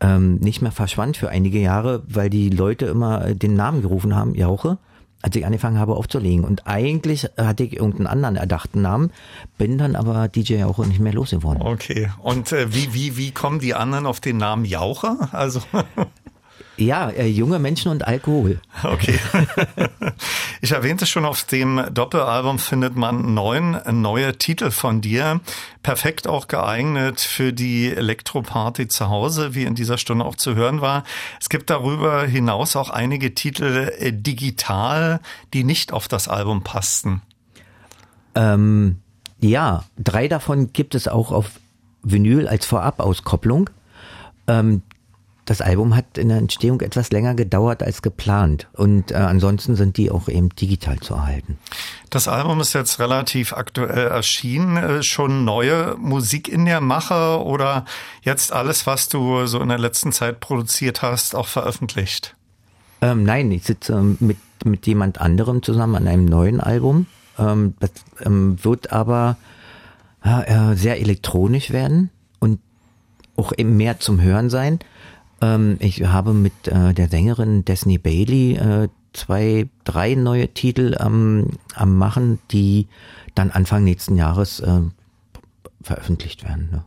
ähm, 0.03 0.37
nicht 0.37 0.61
mehr 0.61 0.73
verschwand 0.73 1.17
für 1.17 1.31
einige 1.31 1.59
Jahre, 1.59 2.03
weil 2.07 2.29
die 2.29 2.51
Leute 2.51 2.87
immer 2.87 3.35
den 3.35 3.55
Namen 3.55 3.81
gerufen 3.81 4.15
haben, 4.15 4.35
Jauche 4.35 4.79
als 5.23 5.37
ich 5.37 5.47
angefangen 5.47 5.79
habe 5.79 5.95
aufzulegen. 5.95 6.45
Und 6.45 6.67
eigentlich 6.67 7.31
hatte 7.39 7.63
ich 7.63 7.75
irgendeinen 7.75 8.09
anderen 8.09 8.37
erdachten 8.37 8.83
Namen, 8.83 9.13
bin 9.57 9.79
dann 9.79 9.97
aber 9.97 10.29
DJ 10.29 10.65
auch 10.65 10.85
nicht 10.85 11.01
mehr 11.01 11.13
losgeworden. 11.13 11.63
Okay. 11.63 12.11
Und 12.21 12.53
äh, 12.53 12.75
wie, 12.75 12.93
wie, 12.93 13.17
wie 13.17 13.31
kommen 13.31 13.61
die 13.61 13.75
anderen 13.75 14.05
auf 14.05 14.21
den 14.21 14.37
Namen 14.37 14.65
Jaucher? 14.65 15.29
Also. 15.33 15.63
Ja, 16.77 17.11
äh, 17.11 17.27
junge 17.27 17.59
Menschen 17.59 17.91
und 17.91 18.07
Alkohol. 18.07 18.61
Okay. 18.83 19.19
Ich 20.65 20.71
erwähnte 20.71 21.07
schon, 21.07 21.25
auf 21.25 21.43
dem 21.43 21.83
Doppelalbum 21.93 22.61
findet 22.61 22.95
man 22.95 23.35
neun 23.35 23.81
neue 23.91 24.39
Titel 24.39 24.71
von 24.71 25.01
dir. 25.01 25.41
Perfekt 25.83 26.29
auch 26.29 26.47
geeignet 26.47 27.21
für 27.21 27.53
die 27.53 27.93
Elektroparty 27.93 28.87
zu 28.87 29.09
Hause, 29.09 29.57
wie 29.57 29.65
in 29.65 29.75
dieser 29.75 29.99
Stunde 29.99 30.25
auch 30.25 30.37
zu 30.37 30.55
hören 30.55 30.81
war. 30.81 31.03
Es 31.41 31.49
gibt 31.49 31.69
darüber 31.69 32.25
hinaus 32.25 32.77
auch 32.77 32.91
einige 32.91 33.35
Titel 33.35 33.93
äh, 33.99 34.13
digital, 34.13 35.19
die 35.53 35.65
nicht 35.65 35.93
auf 35.93 36.07
das 36.07 36.29
Album 36.29 36.63
passten. 36.63 37.23
Ähm, 38.37 39.01
ja, 39.41 39.83
drei 39.99 40.29
davon 40.29 40.73
gibt 40.73 40.95
es 40.95 41.09
auch 41.09 41.33
auf 41.33 41.59
Vinyl 42.05 42.47
als 42.47 42.67
Vorabauskopplung. 42.67 43.69
Ähm, 44.47 44.83
das 45.45 45.61
Album 45.61 45.97
hat 45.97 46.19
in 46.19 46.29
der 46.29 46.39
Entstehung 46.39 46.81
etwas 46.83 47.11
länger 47.11 47.35
gedauert 47.35 47.83
als 47.83 48.03
geplant 48.03 48.69
und 48.75 49.11
äh, 49.11 49.15
ansonsten 49.15 49.75
sind 49.75 49.97
die 49.97 50.11
auch 50.11 50.29
eben 50.29 50.51
digital 50.51 51.01
zu 51.01 51.15
erhalten. 51.15 51.59
Das 52.11 52.29
Album 52.29 52.61
ist 52.61 52.75
jetzt 52.75 53.01
relativ 53.01 53.53
aktuell 53.53 54.09
erschienen. 54.09 54.77
Äh, 54.77 55.03
schon 55.03 55.45
neue 55.45 55.97
Musik 55.99 56.49
in 56.49 56.65
der 56.65 56.81
Mache 56.81 57.43
oder 57.43 57.85
jetzt 58.23 58.53
alles, 58.53 58.87
was 58.87 59.09
du 59.09 59.47
so 59.47 59.61
in 59.61 59.69
der 59.69 59.79
letzten 59.79 60.13
Zeit 60.13 60.39
produziert 60.39 61.03
hast, 61.03 61.35
auch 61.35 61.49
veröffentlicht? 61.49 62.37
Ähm, 63.01 63.25
nein, 63.25 63.51
ich 63.51 63.65
sitze 63.65 64.01
mit, 64.21 64.39
mit 64.65 64.87
jemand 64.87 65.21
anderem 65.21 65.63
zusammen 65.63 65.97
an 65.97 66.07
einem 66.07 66.25
neuen 66.25 66.61
Album. 66.61 67.07
Ähm, 67.37 67.75
das 67.81 67.91
ähm, 68.25 68.63
wird 68.63 68.93
aber 68.93 69.37
äh, 70.23 70.77
sehr 70.77 71.01
elektronisch 71.01 71.71
werden 71.71 72.11
und 72.39 72.61
auch 73.37 73.53
eben 73.57 73.77
mehr 73.77 73.99
zum 73.99 74.21
Hören 74.21 74.51
sein. 74.51 74.79
Ähm, 75.43 75.77
ich 75.81 76.05
habe 76.05 76.33
mit 76.33 76.69
äh, 76.69 76.95
der 76.95 77.09
Sängerin 77.09 77.65
Destiny 77.65 77.99
Bailey 77.99 78.55
äh, 78.55 78.89
zwei, 79.13 79.69
drei 79.85 80.15
neue 80.15 80.49
Titel 80.49 80.97
ähm, 80.99 81.59
am 81.75 81.99
machen, 81.99 82.39
die 82.51 82.89
dann 83.35 83.51
Anfang 83.51 83.85
nächsten 83.85 84.17
Jahres 84.17 84.61
äh, 84.61 84.81
veröffentlicht 85.83 86.45
werden. 86.45 86.71
Ne? 86.71 86.85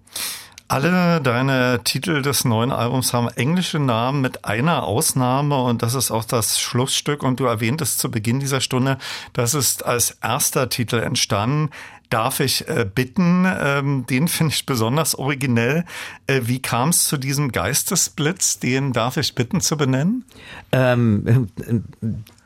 Alle 0.68 1.22
deine 1.22 1.82
Titel 1.84 2.24
des 2.24 2.44
neuen 2.44 2.72
Albums 2.72 3.14
haben 3.14 3.28
englische 3.28 3.78
Namen 3.78 4.22
mit 4.22 4.46
einer 4.46 4.84
Ausnahme 4.84 5.62
und 5.62 5.84
das 5.84 5.94
ist 5.94 6.10
auch 6.10 6.26
das 6.26 6.60
Schlussstück 6.60 7.22
und 7.22 7.40
du 7.40 7.46
erwähntest 7.46 8.00
zu 8.00 8.10
Beginn 8.10 8.40
dieser 8.40 8.62
Stunde, 8.62 8.98
das 9.34 9.54
ist 9.54 9.86
als 9.86 10.18
erster 10.24 10.68
Titel 10.70 10.96
entstanden 10.96 11.70
darf 12.16 12.40
ich 12.40 12.66
äh, 12.70 12.86
bitten. 12.86 13.46
Ähm, 13.46 14.06
den 14.10 14.30
finde 14.30 14.54
ich 14.54 14.66
besonders 14.66 15.16
originell. 15.16 15.84
Äh, 16.28 16.44
wie 16.46 16.62
kam 16.62 16.90
es 16.90 17.04
zu 17.10 17.18
diesem 17.18 17.52
Geistesblitz? 17.52 18.60
Den 18.60 18.94
darf 18.94 19.18
ich 19.18 19.36
bitten 19.36 19.60
zu 19.60 19.76
benennen? 19.76 20.24
Ähm, 20.72 21.50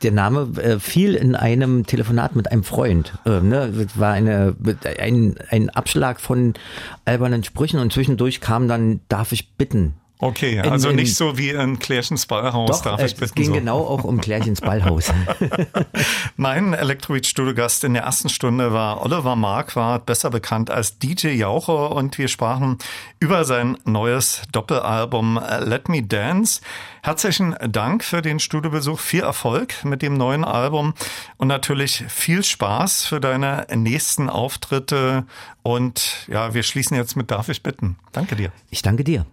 der 0.02 0.10
Name 0.10 0.60
äh, 0.60 0.80
fiel 0.80 1.14
in 1.14 1.36
einem 1.36 1.86
Telefonat 1.86 2.34
mit 2.34 2.50
einem 2.50 2.64
Freund. 2.64 3.16
Äh, 3.24 3.42
ne? 3.42 3.86
War 3.94 4.12
eine, 4.12 4.56
ein, 4.98 5.36
ein 5.50 5.70
Abschlag 5.70 6.20
von 6.20 6.54
albernen 7.04 7.44
Sprüchen 7.44 7.78
und 7.78 7.92
zwischendurch 7.92 8.40
kam 8.40 8.66
dann, 8.66 8.98
darf 9.08 9.30
ich 9.30 9.52
bitten. 9.52 9.94
Okay, 10.22 10.60
also 10.60 10.88
in, 10.88 10.98
in, 10.98 11.04
nicht 11.04 11.16
so 11.16 11.38
wie 11.38 11.48
in 11.48 11.78
Klärchens 11.78 12.26
Ballhaus, 12.26 12.68
doch, 12.68 12.82
darf 12.82 13.02
ich 13.02 13.14
bitten. 13.14 13.24
Es 13.24 13.34
ging 13.34 13.46
so. 13.46 13.52
genau 13.52 13.78
auch 13.86 14.04
um 14.04 14.20
Klärchens 14.20 14.60
Ballhaus. 14.60 15.10
mein 16.36 16.74
Elektroid-Studiogast 16.74 17.84
in 17.84 17.94
der 17.94 18.02
ersten 18.02 18.28
Stunde 18.28 18.72
war 18.74 19.02
Oliver 19.02 19.34
Marquardt, 19.34 20.04
besser 20.04 20.28
bekannt 20.28 20.70
als 20.70 20.98
DJ 20.98 21.28
Jauche 21.28 21.88
und 21.88 22.18
wir 22.18 22.28
sprachen 22.28 22.76
über 23.18 23.46
sein 23.46 23.78
neues 23.84 24.42
Doppelalbum 24.52 25.40
Let 25.60 25.88
Me 25.88 26.02
Dance. 26.02 26.60
Herzlichen 27.02 27.56
Dank 27.70 28.04
für 28.04 28.20
den 28.20 28.40
Studiobesuch, 28.40 29.00
viel 29.00 29.22
Erfolg 29.22 29.84
mit 29.84 30.02
dem 30.02 30.18
neuen 30.18 30.44
Album 30.44 30.92
und 31.38 31.48
natürlich 31.48 32.04
viel 32.08 32.44
Spaß 32.44 33.06
für 33.06 33.20
deine 33.20 33.66
nächsten 33.74 34.28
Auftritte 34.28 35.24
und 35.62 36.26
ja, 36.28 36.52
wir 36.52 36.62
schließen 36.62 36.94
jetzt 36.94 37.16
mit 37.16 37.30
Darf 37.30 37.48
ich 37.48 37.62
bitten. 37.62 37.96
Danke 38.12 38.36
dir. 38.36 38.52
Ich 38.70 38.82
danke 38.82 39.02
dir. 39.02 39.24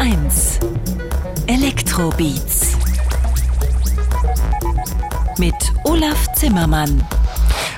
1 0.00 0.60
Elektrobeats 1.46 2.74
mit 5.36 5.54
Olaf 5.84 6.32
Zimmermann. 6.32 7.06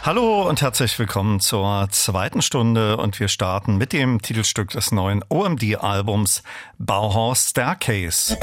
Hallo 0.05 0.49
und 0.49 0.63
herzlich 0.63 0.97
willkommen 1.01 1.41
zur 1.41 1.89
zweiten 1.91 2.41
Stunde 2.41 2.97
und 2.97 3.19
wir 3.19 3.27
starten 3.27 3.77
mit 3.77 3.93
dem 3.93 4.23
Titelstück 4.23 4.71
des 4.71 4.93
neuen 4.93 5.25
OMD-Albums 5.31 6.45
Bauhaus 6.79 7.51
Staircase. 7.51 8.39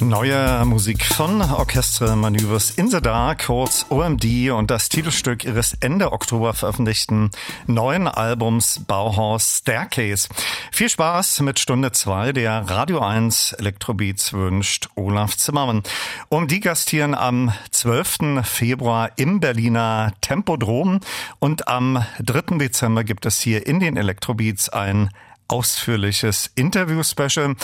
Neue 0.00 0.64
Musik 0.64 1.04
von 1.04 1.42
Orchestre 1.42 2.14
Manövers 2.14 2.70
in 2.70 2.88
the 2.88 3.00
Dark, 3.00 3.46
kurz 3.46 3.86
OMD 3.88 4.50
und 4.50 4.70
das 4.70 4.88
Titelstück 4.88 5.44
ihres 5.44 5.74
Ende 5.80 6.12
Oktober 6.12 6.54
veröffentlichten 6.54 7.30
neuen 7.66 8.06
Albums 8.06 8.84
Bauhaus 8.86 9.58
Staircase. 9.58 10.28
Viel 10.70 10.88
Spaß 10.88 11.40
mit 11.40 11.58
Stunde 11.58 11.90
2 11.90 12.32
der 12.32 12.70
Radio 12.70 13.00
1 13.00 13.54
Elektrobeats 13.54 14.32
wünscht 14.32 14.88
Olaf 14.94 15.36
Zimmermann. 15.36 15.82
OMD 16.28 16.60
gastieren 16.60 17.14
am 17.14 17.52
12. 17.70 18.44
Februar 18.44 19.10
im 19.16 19.40
Berliner 19.40 20.12
Tempodrom 20.20 21.00
und 21.40 21.66
am 21.66 22.04
3. 22.20 22.58
Dezember 22.58 23.02
gibt 23.02 23.26
es 23.26 23.40
hier 23.40 23.66
in 23.66 23.80
den 23.80 23.96
Elektrobeats 23.96 24.68
ein 24.68 25.10
ausführliches 25.48 26.50
Interview-Special. 26.54 27.56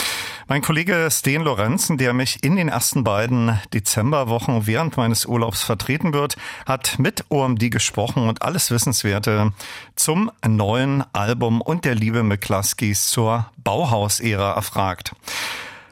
Mein 0.49 0.63
Kollege 0.63 1.09
Sten 1.11 1.43
Lorenzen, 1.43 1.99
der 1.99 2.15
mich 2.15 2.43
in 2.43 2.57
den 2.57 2.69
ersten 2.69 3.05
beiden 3.05 3.61
Dezemberwochen 3.73 4.67
während 4.67 4.97
meines 4.97 5.27
Urlaubs 5.27 5.63
vertreten 5.63 6.13
wird, 6.13 6.37
hat 6.67 6.99
mit 6.99 7.25
OMD 7.29 7.71
gesprochen 7.71 8.29
und 8.29 8.43
alles 8.43 8.71
Wissenswerte 8.71 9.53
zum 9.97 10.33
neuen 10.47 11.05
Album 11.13 11.61
und 11.61 11.85
der 11.85 11.95
Liebe 11.95 12.23
McCluskys 12.23 13.11
zur 13.11 13.51
Bauhaus-Ära 13.63 14.53
erfragt. 14.53 15.13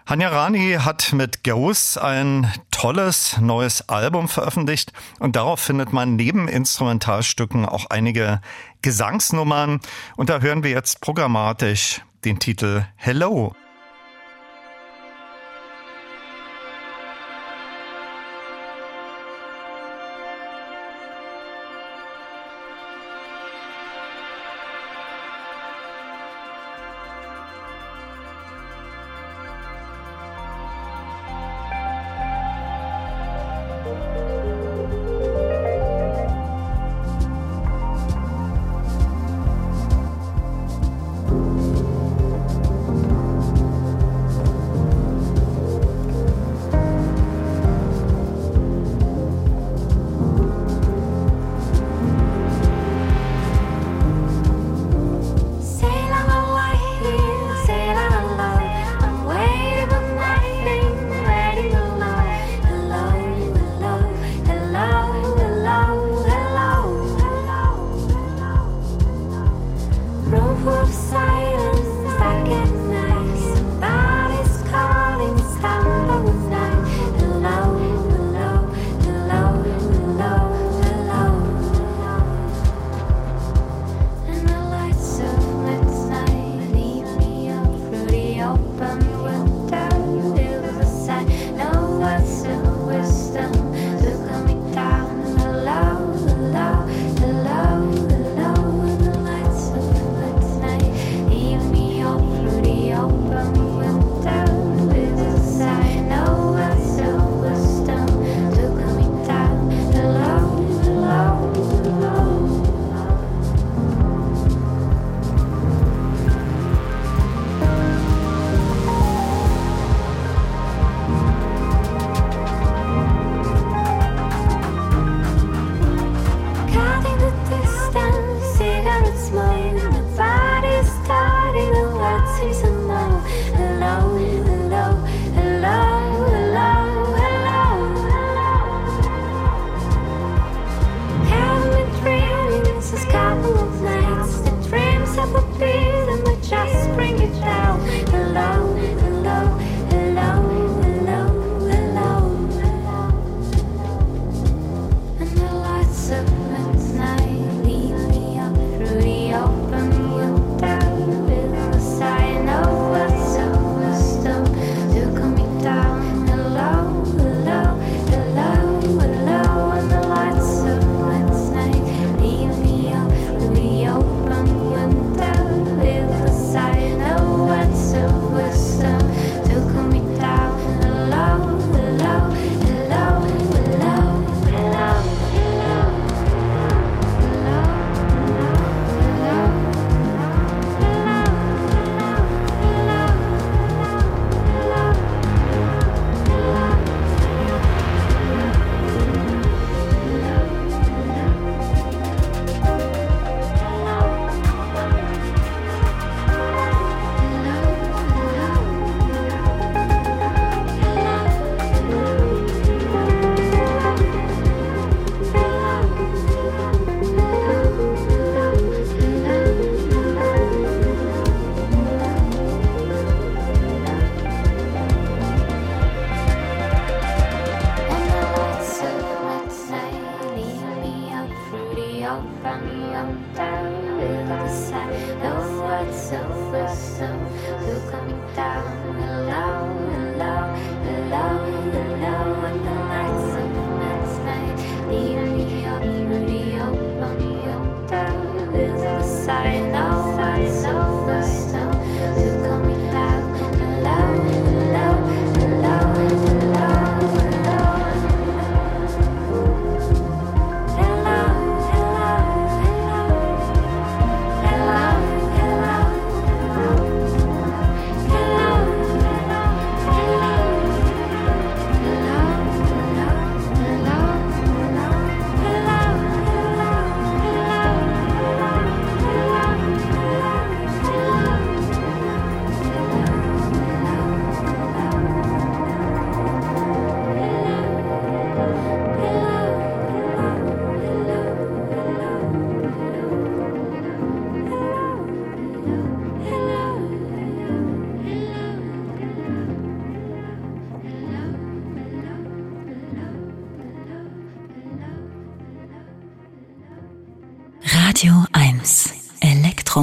Hanya 0.04 0.30
Rani 0.30 0.78
hat 0.80 1.12
mit 1.12 1.44
Ghost 1.44 1.96
ein 1.96 2.52
tolles 2.72 3.38
neues 3.40 3.88
Album 3.88 4.28
veröffentlicht 4.28 4.92
und 5.20 5.36
darauf 5.36 5.60
findet 5.60 5.92
man 5.92 6.16
neben 6.16 6.48
Instrumentalstücken 6.48 7.64
auch 7.64 7.86
einige 7.88 8.40
Gesangsnummern 8.82 9.80
und 10.16 10.28
da 10.28 10.40
hören 10.40 10.62
wir 10.62 10.70
jetzt 10.70 11.00
programmatisch 11.00 12.02
den 12.24 12.38
Titel 12.38 12.84
Hello. 12.96 13.54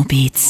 Elektrobeats. 0.09 0.48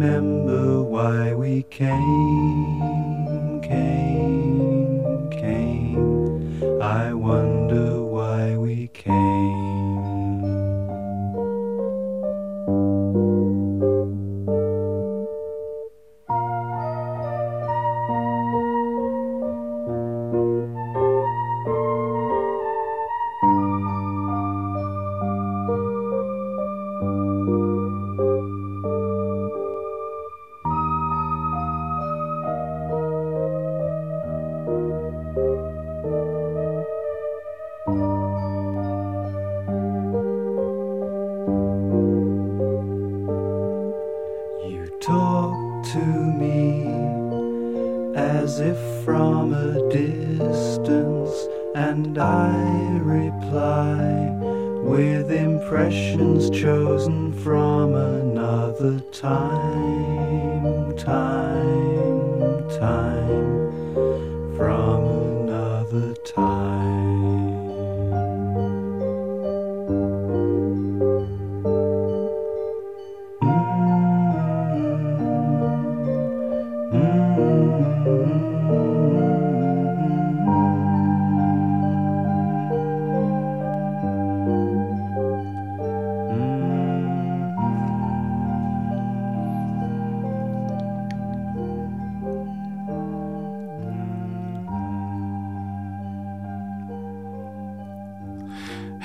Remember 0.00 0.82
why 0.82 1.34
we 1.34 1.62
came, 1.64 3.19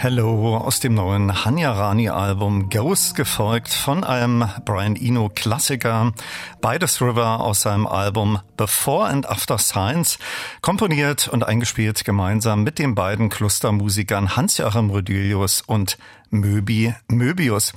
Hello 0.05 0.57
aus 0.57 0.79
dem 0.81 0.93
neuen 0.93 1.45
Hanya 1.45 1.71
Rani 1.71 2.09
Album 2.09 2.69
Ghost 2.69 3.15
gefolgt 3.15 3.69
von 3.69 4.03
einem 4.03 4.47
Brian 4.63 4.95
Eno 4.95 5.31
Klassiker 5.33 6.13
Beides 6.61 7.01
River 7.01 7.39
aus 7.39 7.61
seinem 7.61 7.87
Album 7.87 8.39
Before 8.55 9.07
and 9.07 9.27
After 9.27 9.57
Science 9.57 10.19
komponiert 10.61 11.27
und 11.27 11.43
eingespielt 11.43 12.05
gemeinsam 12.05 12.63
mit 12.63 12.77
den 12.77 12.93
beiden 12.93 13.29
Klostermusikern 13.29 14.35
Hans-Joachim 14.35 14.91
Rödelius 14.91 15.61
und 15.61 15.97
Möbi 16.29 16.93
Möbius. 17.07 17.73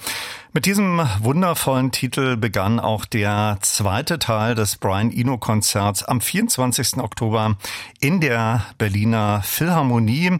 Mit 0.54 0.64
diesem 0.64 1.06
wundervollen 1.20 1.92
Titel 1.92 2.38
begann 2.38 2.80
auch 2.80 3.04
der 3.04 3.58
zweite 3.60 4.18
Teil 4.18 4.54
des 4.54 4.76
Brian 4.76 5.12
Eno 5.12 5.36
Konzerts 5.36 6.02
am 6.02 6.22
24. 6.22 6.96
Oktober 6.96 7.56
in 8.00 8.20
der 8.20 8.64
Berliner 8.78 9.42
Philharmonie. 9.44 10.38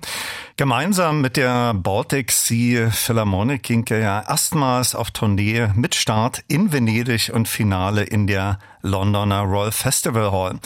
Gemeinsam 0.56 1.20
mit 1.20 1.36
der 1.36 1.74
Baltic 1.74 2.32
Sea 2.32 2.90
Philharmonic 2.90 3.62
ging 3.62 3.86
er 3.88 4.24
erstmals 4.28 4.94
auf 4.94 5.10
Tournee 5.10 5.68
mit 5.74 5.94
Start 5.94 6.42
in 6.48 6.72
Venedig 6.72 7.30
und 7.32 7.46
Finale 7.46 8.02
in 8.02 8.26
der 8.26 8.58
Londoner 8.82 9.42
Royal 9.42 9.72
Festival 9.72 10.32
Hall. 10.32 10.58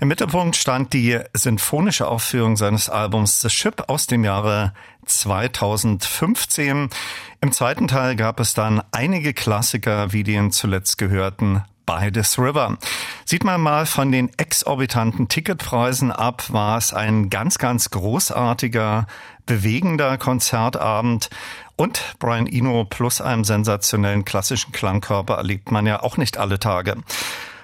Im 0.00 0.08
Mittelpunkt 0.08 0.56
stand 0.56 0.92
die 0.92 1.18
sinfonische 1.32 2.08
Aufführung 2.08 2.56
seines 2.56 2.88
Albums 2.88 3.40
The 3.40 3.50
Ship 3.50 3.84
aus 3.88 4.06
dem 4.06 4.24
Jahre 4.24 4.72
2015. 5.06 6.90
Im 7.40 7.52
zweiten 7.52 7.88
Teil 7.88 8.16
gab 8.16 8.40
es 8.40 8.54
dann 8.54 8.82
einige 8.92 9.34
Klassiker 9.34 10.12
wie 10.12 10.22
den 10.22 10.50
zuletzt 10.52 10.98
gehörten 10.98 11.62
By 11.86 12.10
This 12.10 12.38
River. 12.38 12.76
Sieht 13.24 13.44
man 13.44 13.60
mal 13.60 13.86
von 13.86 14.10
den 14.10 14.30
exorbitanten 14.36 15.28
Ticketpreisen 15.28 16.10
ab, 16.10 16.52
war 16.52 16.76
es 16.76 16.92
ein 16.92 17.30
ganz, 17.30 17.58
ganz 17.58 17.90
großartiger, 17.90 19.06
bewegender 19.46 20.18
Konzertabend. 20.18 21.30
Und 21.76 22.16
Brian 22.18 22.46
Eno 22.46 22.84
plus 22.84 23.20
einem 23.20 23.44
sensationellen 23.44 24.24
klassischen 24.24 24.72
Klangkörper 24.72 25.36
erlebt 25.36 25.70
man 25.70 25.86
ja 25.86 26.02
auch 26.02 26.16
nicht 26.16 26.38
alle 26.38 26.58
Tage. 26.58 26.96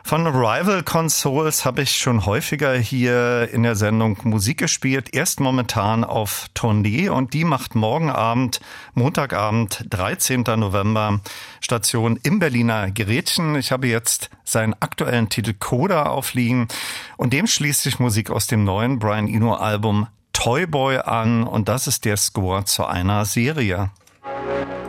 Von 0.05 0.27
Rival 0.27 0.83
Consoles 0.83 1.65
habe 1.65 1.83
ich 1.83 1.97
schon 1.97 2.27
häufiger 2.27 2.75
hier 2.75 3.49
in 3.53 3.63
der 3.63 3.77
Sendung 3.77 4.19
Musik 4.25 4.59
gespielt. 4.59 5.15
Erst 5.15 5.41
momentan 5.41 6.05
auf 6.05 6.49
Tournee 6.55 7.09
und 7.09 7.33
die 7.35 7.45
macht 7.45 7.75
morgen 7.75 8.11
Abend, 8.11 8.61
Montagabend, 8.95 9.87
13. 9.89 10.43
November, 10.57 11.21
Station 11.61 12.19
im 12.23 12.41
Berliner 12.41 12.91
Gerätchen. 12.91 13.55
Ich 13.57 13.73
habe 13.73 13.87
jetzt 13.87 14.29
seinen 14.45 14.75
aktuellen 14.81 15.29
Titel 15.29 15.55
Coda 15.59 16.05
aufliegen 16.05 16.69
und 17.17 17.33
dem 17.33 17.47
schließt 17.47 17.83
sich 17.83 17.99
Musik 17.99 18.31
aus 18.31 18.47
dem 18.47 18.65
neuen 18.65 18.99
Brian 18.99 19.29
Eno 19.29 19.55
Album 19.55 20.09
Toy 20.33 20.67
Boy 20.67 20.99
an 20.99 21.45
und 21.45 21.69
das 21.69 21.87
ist 21.87 22.05
der 22.05 22.17
Score 22.17 22.65
zu 22.65 22.85
einer 22.85 23.25
Serie. 23.25 23.91
Thank 24.25 24.82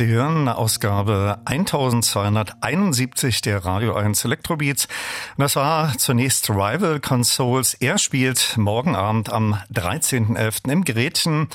Sie 0.00 0.06
hören 0.06 0.48
Ausgabe 0.48 1.40
1271 1.44 3.42
der 3.42 3.62
Radio 3.66 3.92
1 3.96 4.24
Electrobeats. 4.24 4.88
Das 5.36 5.56
war 5.56 5.92
zunächst 5.98 6.48
Rival 6.48 7.00
Consoles. 7.00 7.74
Er 7.74 7.98
spielt 7.98 8.56
morgen 8.56 8.96
Abend 8.96 9.30
am 9.30 9.58
13.11. 9.70 10.72
im 10.72 10.86
Gretchen. 10.86 11.48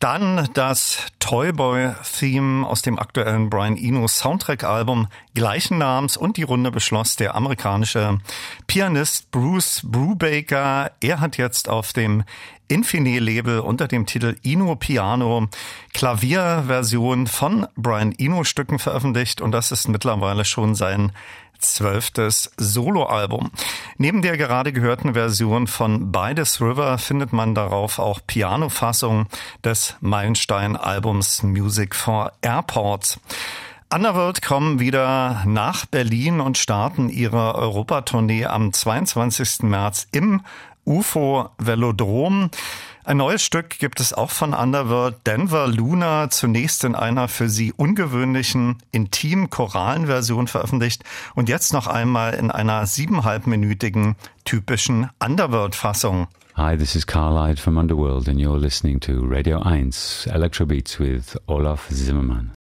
Dann 0.00 0.48
das 0.54 1.06
Toyboy-Theme 1.18 2.64
aus 2.64 2.82
dem 2.82 3.00
aktuellen 3.00 3.50
Brian 3.50 3.76
Eno 3.76 4.06
Soundtrack-Album 4.06 5.08
gleichen 5.34 5.78
Namens 5.78 6.16
und 6.16 6.36
die 6.36 6.44
Runde 6.44 6.70
beschloss 6.70 7.16
der 7.16 7.34
amerikanische 7.34 8.18
Pianist 8.68 9.32
Bruce 9.32 9.82
Brubaker. 9.84 10.92
Er 11.00 11.18
hat 11.18 11.36
jetzt 11.36 11.68
auf 11.68 11.92
dem 11.92 12.22
Infine-Label 12.68 13.60
unter 13.60 13.88
dem 13.88 14.06
Titel 14.06 14.36
Ino 14.42 14.76
Piano 14.76 15.48
Klavierversion 15.94 17.26
von 17.26 17.66
Brian 17.74 18.14
Eno 18.16 18.44
Stücken 18.44 18.78
veröffentlicht 18.78 19.40
und 19.40 19.50
das 19.50 19.72
ist 19.72 19.88
mittlerweile 19.88 20.44
schon 20.44 20.76
sein 20.76 21.10
zwölftes 21.58 22.50
Soloalbum. 22.56 23.50
Neben 23.96 24.22
der 24.22 24.36
gerade 24.36 24.72
gehörten 24.72 25.14
Version 25.14 25.66
von 25.66 26.12
By 26.12 26.34
This 26.34 26.60
River 26.60 26.98
findet 26.98 27.32
man 27.32 27.54
darauf 27.54 27.98
auch 27.98 28.20
Pianofassungen 28.26 29.26
des 29.64 29.96
Meilenstein-Albums 30.00 31.42
Music 31.42 31.94
for 31.94 32.32
Airports. 32.42 33.20
Underworld 33.92 34.42
kommen 34.42 34.80
wieder 34.80 35.42
nach 35.46 35.86
Berlin 35.86 36.40
und 36.40 36.58
starten 36.58 37.08
ihre 37.08 37.54
Europatournee 37.54 38.44
am 38.44 38.72
22. 38.72 39.62
März 39.62 40.08
im 40.12 40.42
UFO 40.84 41.50
Velodrom. 41.58 42.50
Ein 43.08 43.16
neues 43.16 43.42
Stück 43.42 43.78
gibt 43.78 44.00
es 44.00 44.12
auch 44.12 44.28
von 44.28 44.52
Underworld, 44.52 45.26
Denver 45.26 45.66
Luna, 45.66 46.28
zunächst 46.28 46.84
in 46.84 46.94
einer 46.94 47.26
für 47.28 47.48
sie 47.48 47.72
ungewöhnlichen, 47.72 48.82
intim 48.92 49.48
choralen 49.48 50.04
Version 50.04 50.46
veröffentlicht 50.46 51.04
und 51.34 51.48
jetzt 51.48 51.72
noch 51.72 51.86
einmal 51.86 52.34
in 52.34 52.50
einer 52.50 52.84
siebeneinhalbminütigen, 52.84 54.16
typischen 54.44 55.08
Underworld-Fassung. 55.24 56.28
Hi, 56.54 56.76
this 56.76 56.94
is 56.94 57.06
Carlyle 57.06 57.56
from 57.56 57.78
Underworld 57.78 58.28
and 58.28 58.38
you're 58.38 58.60
listening 58.60 59.00
to 59.00 59.24
Radio 59.24 59.62
1 59.62 60.28
Electrobeats 60.30 61.00
with 61.00 61.40
Olaf 61.46 61.88
Zimmermann. 61.88 62.57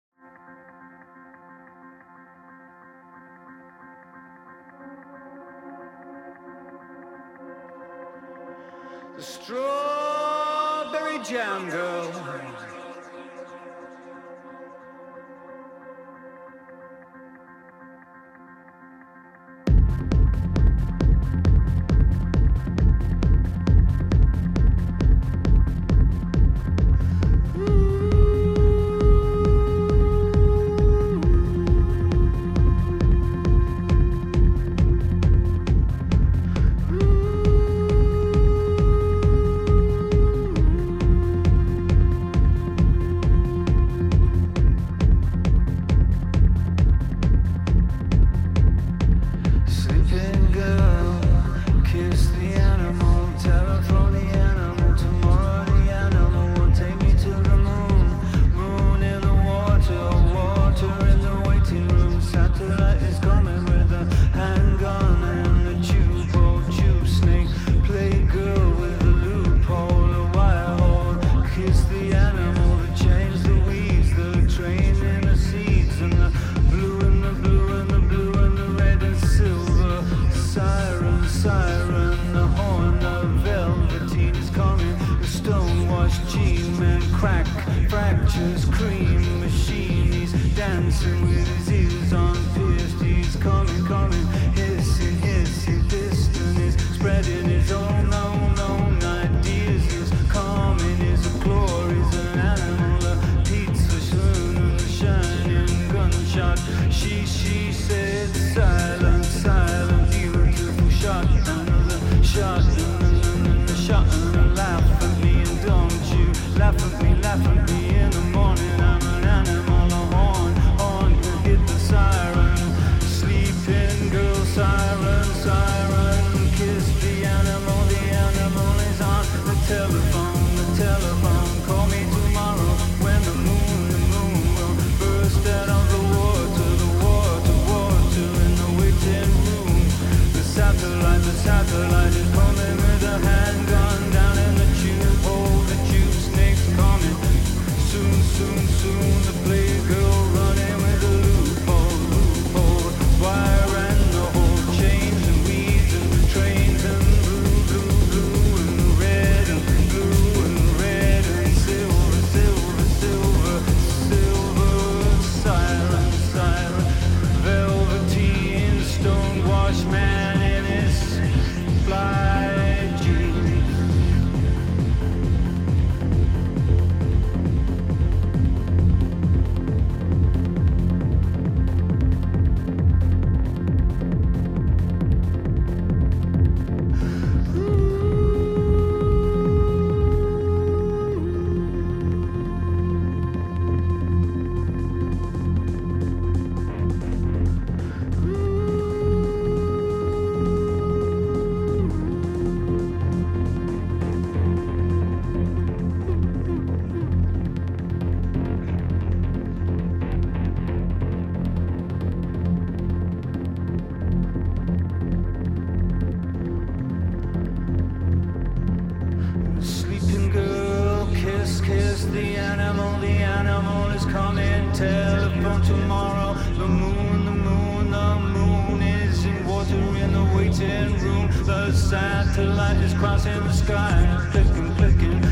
waiting 230.35 230.99
room. 231.01 231.29
The 231.45 231.73
satellite 231.73 232.79
is 232.79 232.95
crossing 232.95 233.43
the 233.45 233.53
sky, 233.53 234.29
clicking, 234.31 234.75
clicking. 234.77 235.32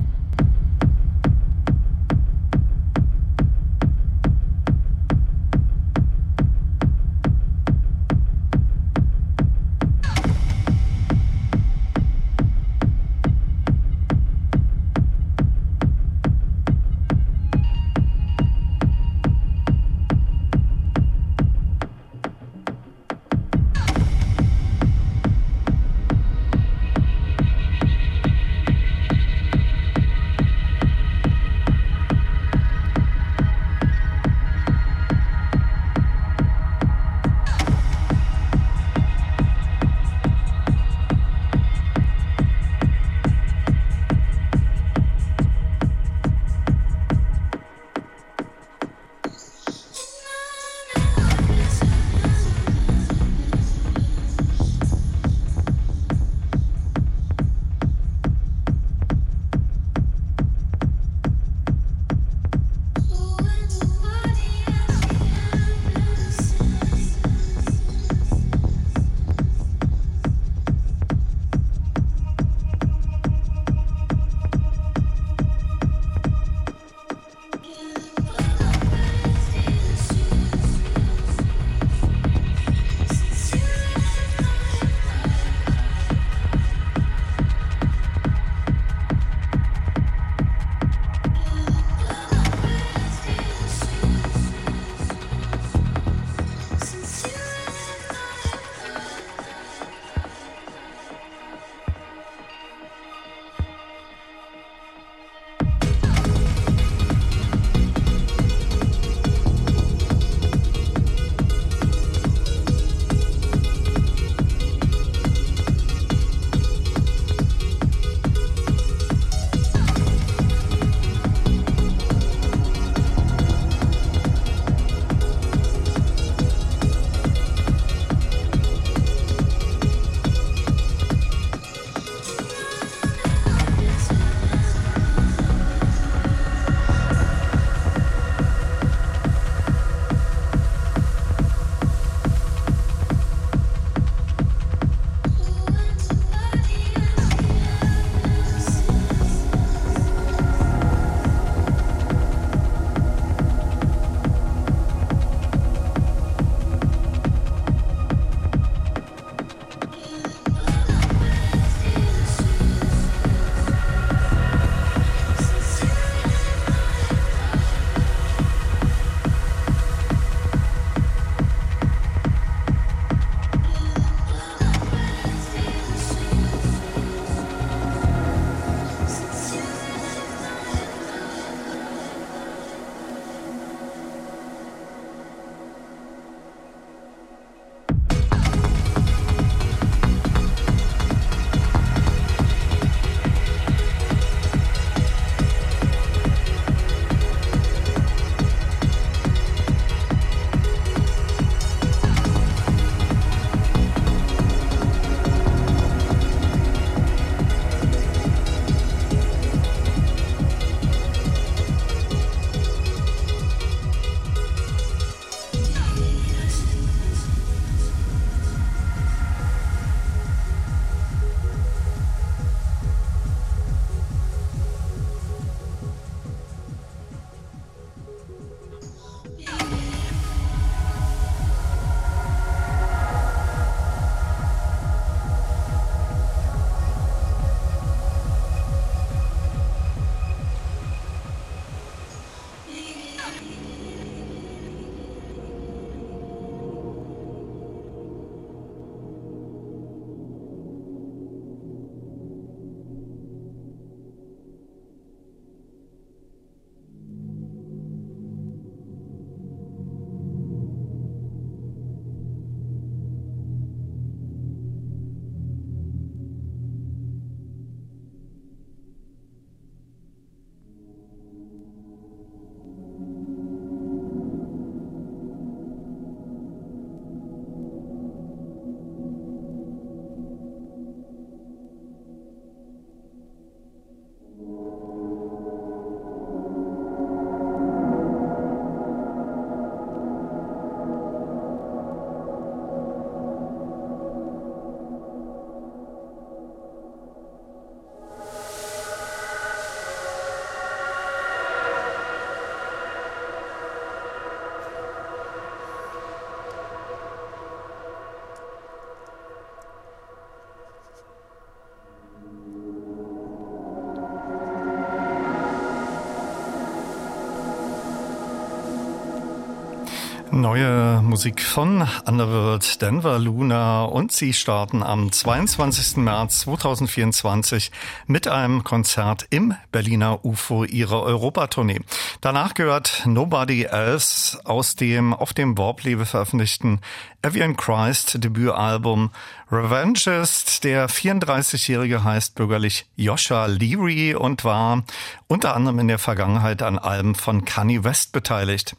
Neue 320.41 321.03
Musik 321.03 321.39
von 321.43 321.87
Underworld, 322.05 322.81
Denver 322.81 323.19
Luna 323.19 323.83
und 323.83 324.11
sie 324.11 324.33
starten 324.33 324.81
am 324.81 325.11
22. 325.11 325.97
März 325.97 326.39
2024 326.39 327.69
mit 328.07 328.27
einem 328.27 328.63
Konzert 328.63 329.27
im 329.29 329.53
Berliner 329.71 330.25
UFO 330.25 330.63
ihrer 330.63 331.03
Europatournee. 331.03 331.81
Danach 332.21 332.55
gehört 332.55 333.03
Nobody 333.05 333.65
Else 333.65 334.39
aus 334.43 334.75
dem 334.75 335.13
auf 335.13 335.33
dem 335.33 335.59
Warp-Label 335.59 336.07
veröffentlichten 336.07 336.81
Evian 337.21 337.55
Christ 337.55 338.23
Debütalbum 338.23 339.11
Revengist. 339.51 340.63
Der 340.63 340.89
34-Jährige 340.89 342.03
heißt 342.03 342.33
bürgerlich 342.33 342.87
Joscha 342.95 343.45
Leary 343.45 344.15
und 344.15 344.43
war 344.43 344.81
unter 345.27 345.55
anderem 345.55 345.77
in 345.77 345.87
der 345.87 345.99
Vergangenheit 345.99 346.63
an 346.63 346.79
Alben 346.79 347.13
von 347.13 347.45
Kanye 347.45 347.83
West 347.83 348.11
beteiligt. 348.11 348.75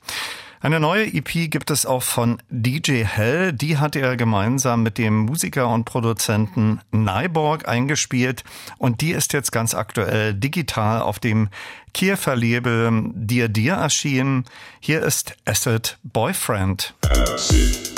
Eine 0.63 0.79
neue 0.79 1.13
EP 1.13 1.51
gibt 1.51 1.73
es 1.73 1.87
auch 1.87 2.05
von 2.05 2.41
DJ 2.49 3.03
Hell. 3.03 3.53
Die 3.53 3.79
hat 3.79 3.97
er 3.97 4.17
gemeinsam 4.17 4.85
mit 4.85 4.97
dem 4.97 5.19
Musiker 5.19 5.69
und 5.69 5.87
Produzenten 5.87 6.81
Nyborg 6.93 7.67
eingespielt 7.67 8.45
und 8.79 9.01
die 9.01 9.11
ist 9.11 9.33
jetzt 9.33 9.51
ganz 9.51 9.75
aktuell 9.75 10.35
digital 10.35 11.03
auf 11.03 11.19
dem 11.19 11.49
Kiefer 11.93 12.37
Label 12.37 13.11
Dir 13.13 13.49
Dir 13.49 13.75
erschienen. 13.75 14.45
Hier 14.79 15.03
ist 15.03 15.35
Acid 15.47 15.99
Boyfriend. 16.05 16.95
Acid 17.11 17.91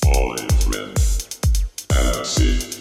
Boyfriend. 0.00 1.26
Acid 1.90 2.73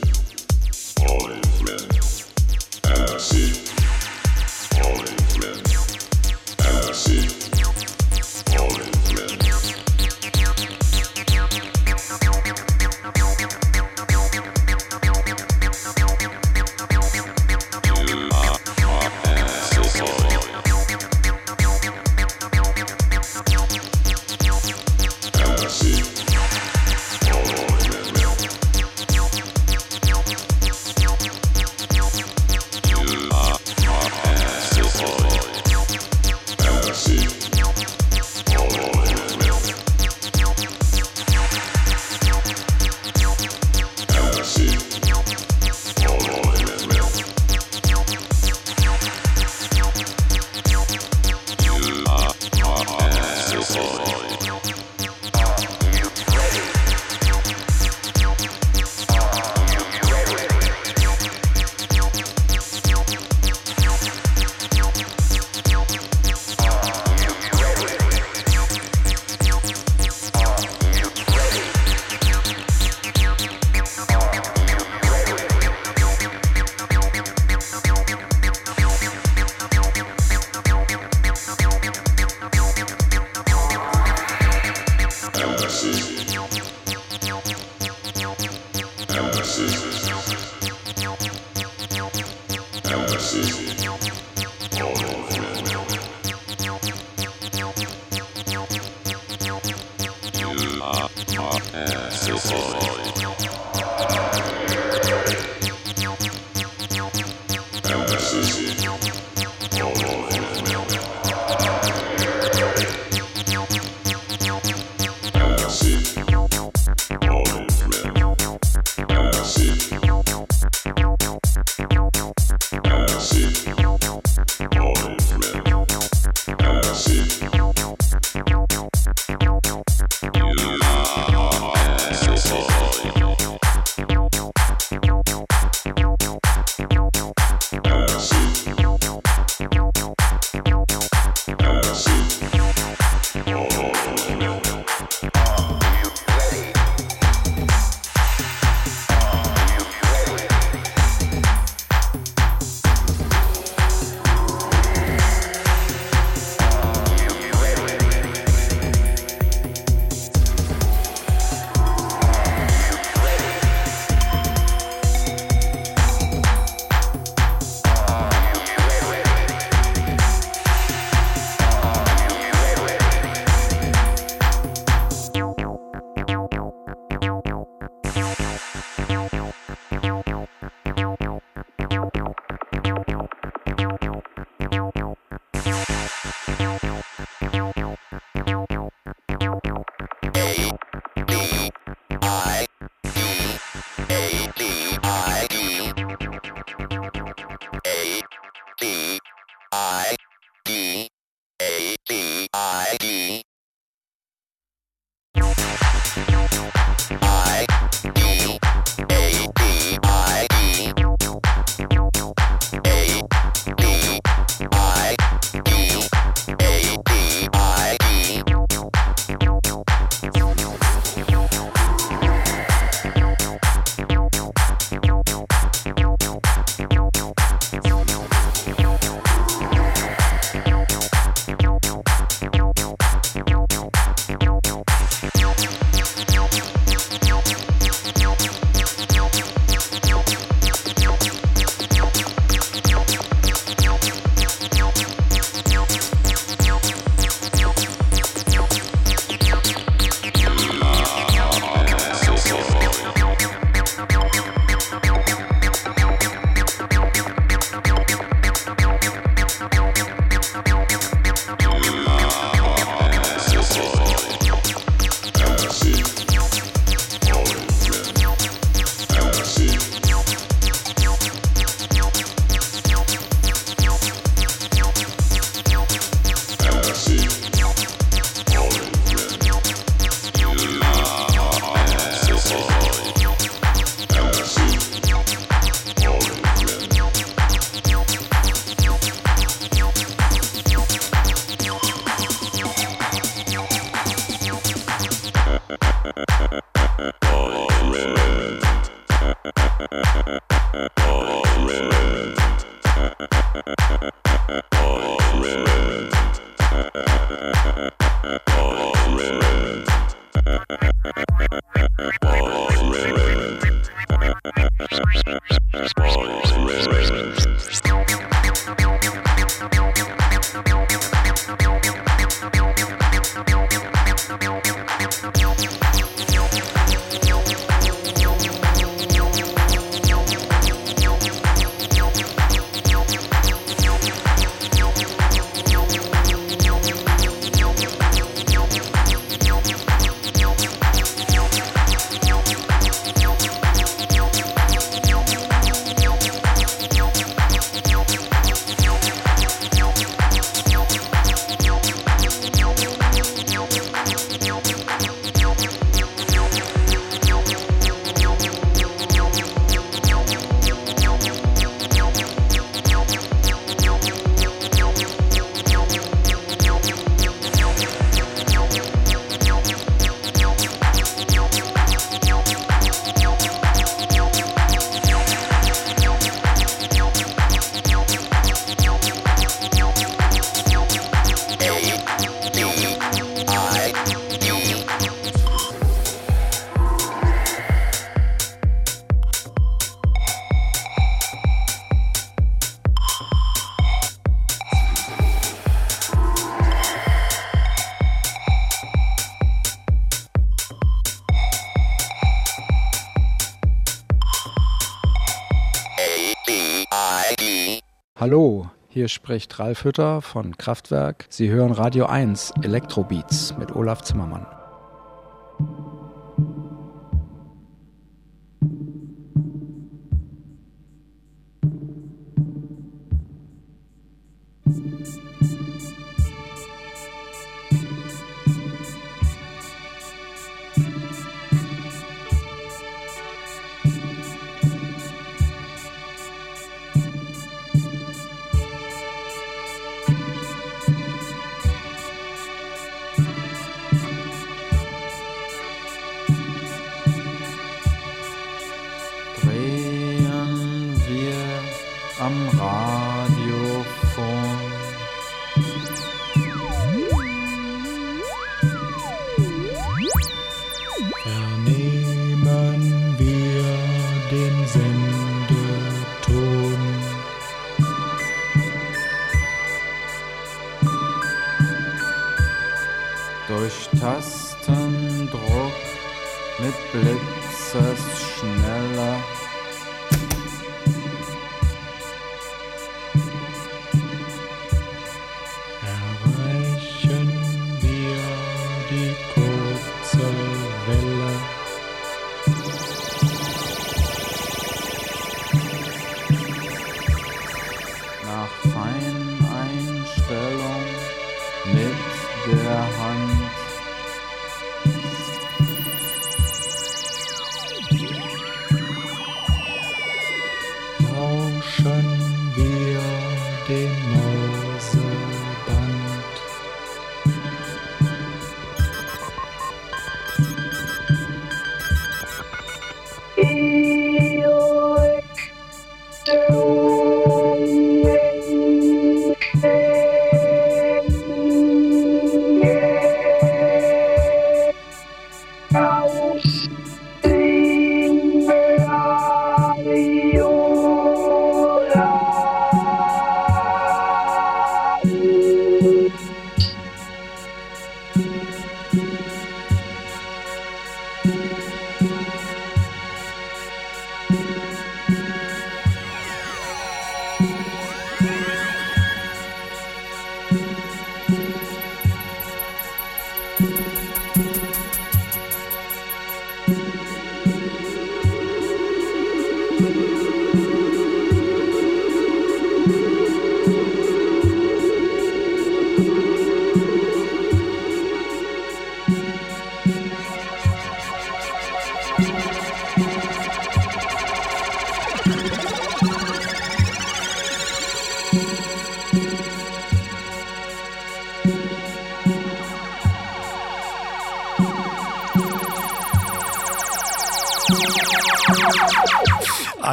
Hallo, 408.24 408.70
hier 408.88 409.10
spricht 409.10 409.60
Ralf 409.60 409.84
Hütter 409.84 410.22
von 410.22 410.58
Kraftwerk. 410.58 411.26
Sie 411.28 411.50
hören 411.50 411.74
Radio 411.74 412.06
1 412.06 412.54
Elektrobeats 412.64 413.54
mit 413.58 413.76
Olaf 413.76 414.02
Zimmermann. 414.04 414.46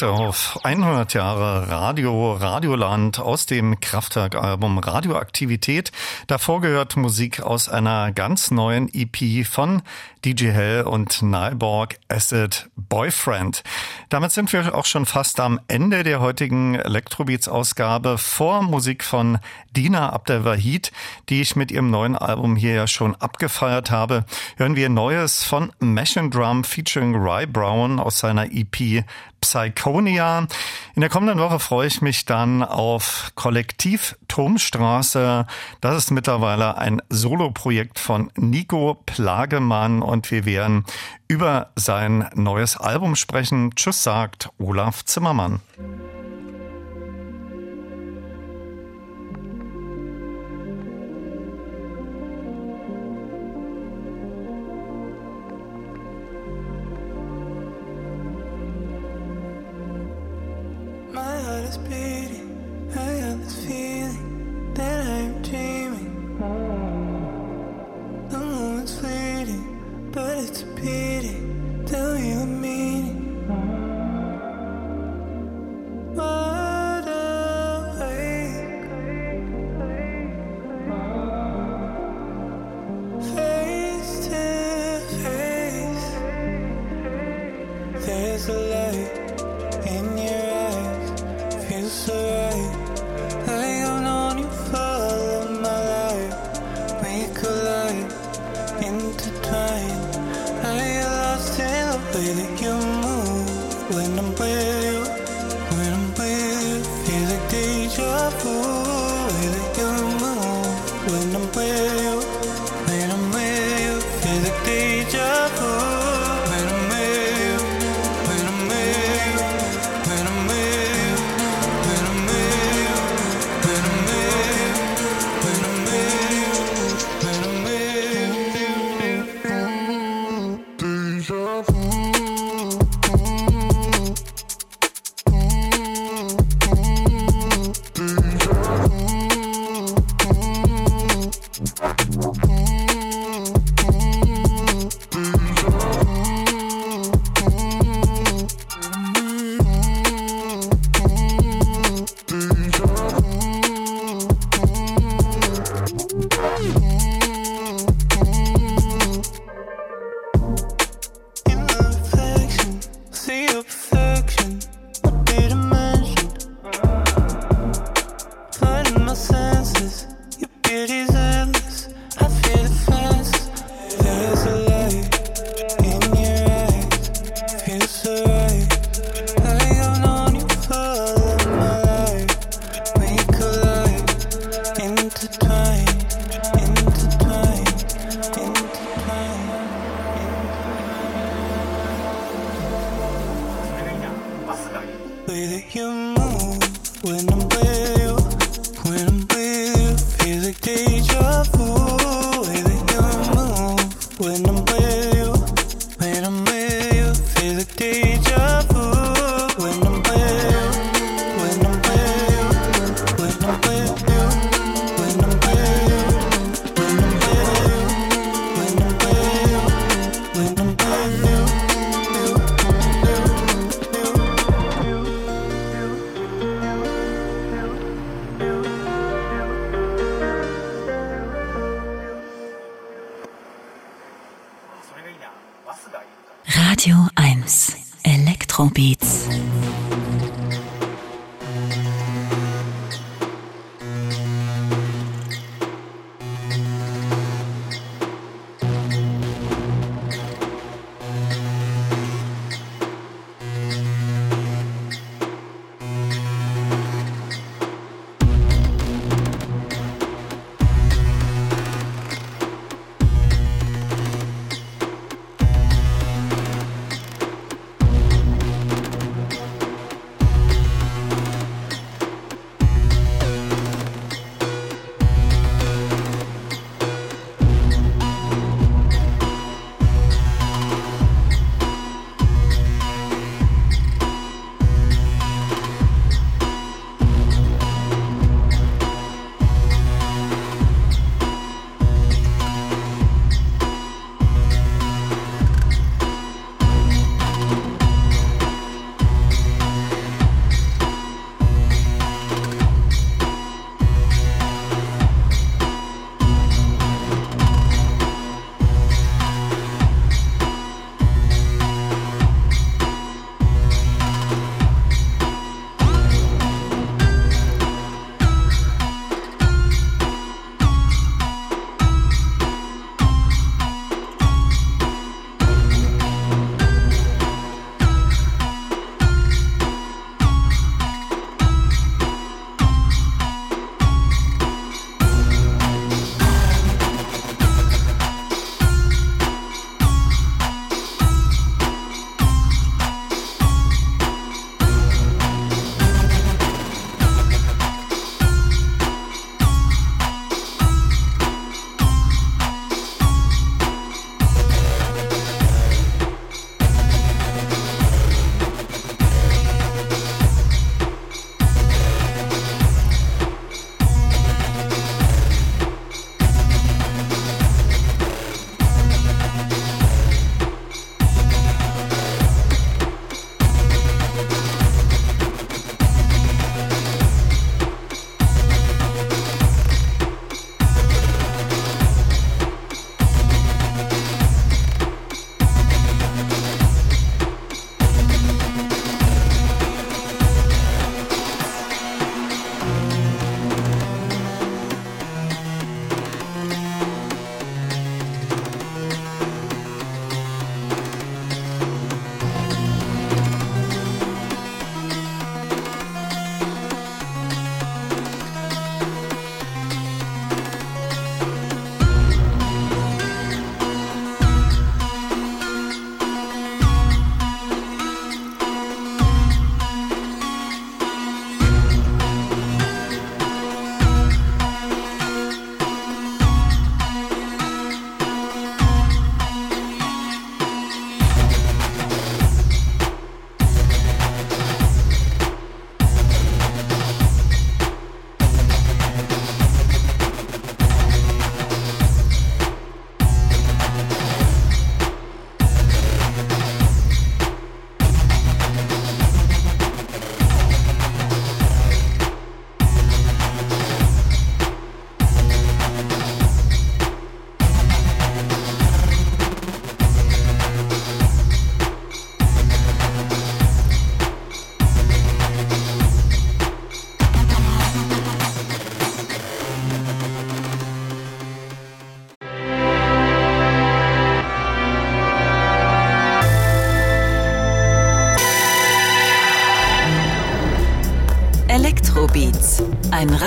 Peterhoff, 0.00 0.58
100 0.62 1.12
Jahre 1.12 1.68
Radio, 1.68 2.32
Radioland 2.32 3.18
aus 3.18 3.44
dem 3.44 3.80
Kraftwerk-Album 3.80 4.78
Radioaktivität. 4.78 5.92
Davor 6.26 6.62
gehört 6.62 6.96
Musik 6.96 7.42
aus 7.42 7.68
einer 7.68 8.10
ganz 8.10 8.50
neuen 8.50 8.88
EP 8.94 9.46
von 9.46 9.82
DJ 10.24 10.52
Hell 10.52 10.82
und 10.82 11.20
Nyborg 11.20 11.98
Acid 12.08 12.70
Boyfriend. 12.76 13.62
Damit 14.08 14.32
sind 14.32 14.52
wir 14.54 14.74
auch 14.74 14.86
schon 14.86 15.04
fast 15.04 15.38
am 15.38 15.60
Ende 15.68 16.02
der 16.02 16.20
heutigen 16.20 16.76
Electrobeats-Ausgabe 16.76 18.16
vor 18.16 18.62
Musik 18.62 19.04
von 19.04 19.38
Dina 19.76 20.10
Abdelwahid, 20.10 20.92
die 21.28 21.42
ich 21.42 21.56
mit 21.56 21.70
ihrem 21.70 21.90
neuen 21.90 22.16
Album 22.16 22.56
hier 22.56 22.74
ja 22.74 22.86
schon 22.86 23.14
abgefeiert 23.16 23.90
habe. 23.90 24.24
Hören 24.56 24.76
wir 24.76 24.88
Neues 24.88 25.44
von 25.44 25.72
Mesh 25.78 26.14
Drum 26.14 26.64
featuring 26.64 27.14
Rye 27.14 27.46
Brown 27.46 28.00
aus 28.00 28.18
seiner 28.18 28.46
EP 28.52 29.04
Psychonia. 29.40 30.46
In 30.94 31.00
der 31.00 31.10
kommenden 31.10 31.38
Woche 31.38 31.58
freue 31.58 31.86
ich 31.86 32.02
mich 32.02 32.24
dann 32.24 32.62
auf 32.62 33.32
Kollektiv 33.34 34.16
Turmstraße. 34.28 35.46
Das 35.80 35.96
ist 35.96 36.10
mittlerweile 36.10 36.78
ein 36.78 37.02
Soloprojekt 37.08 37.98
von 37.98 38.30
Nico 38.36 39.02
Plagemann 39.06 40.02
und 40.02 40.30
wir 40.30 40.44
werden 40.44 40.84
über 41.28 41.70
sein 41.76 42.28
neues 42.34 42.76
Album 42.76 43.16
sprechen. 43.16 43.74
Tschüss 43.74 44.02
sagt 44.02 44.50
Olaf 44.58 45.04
Zimmermann. 45.04 45.60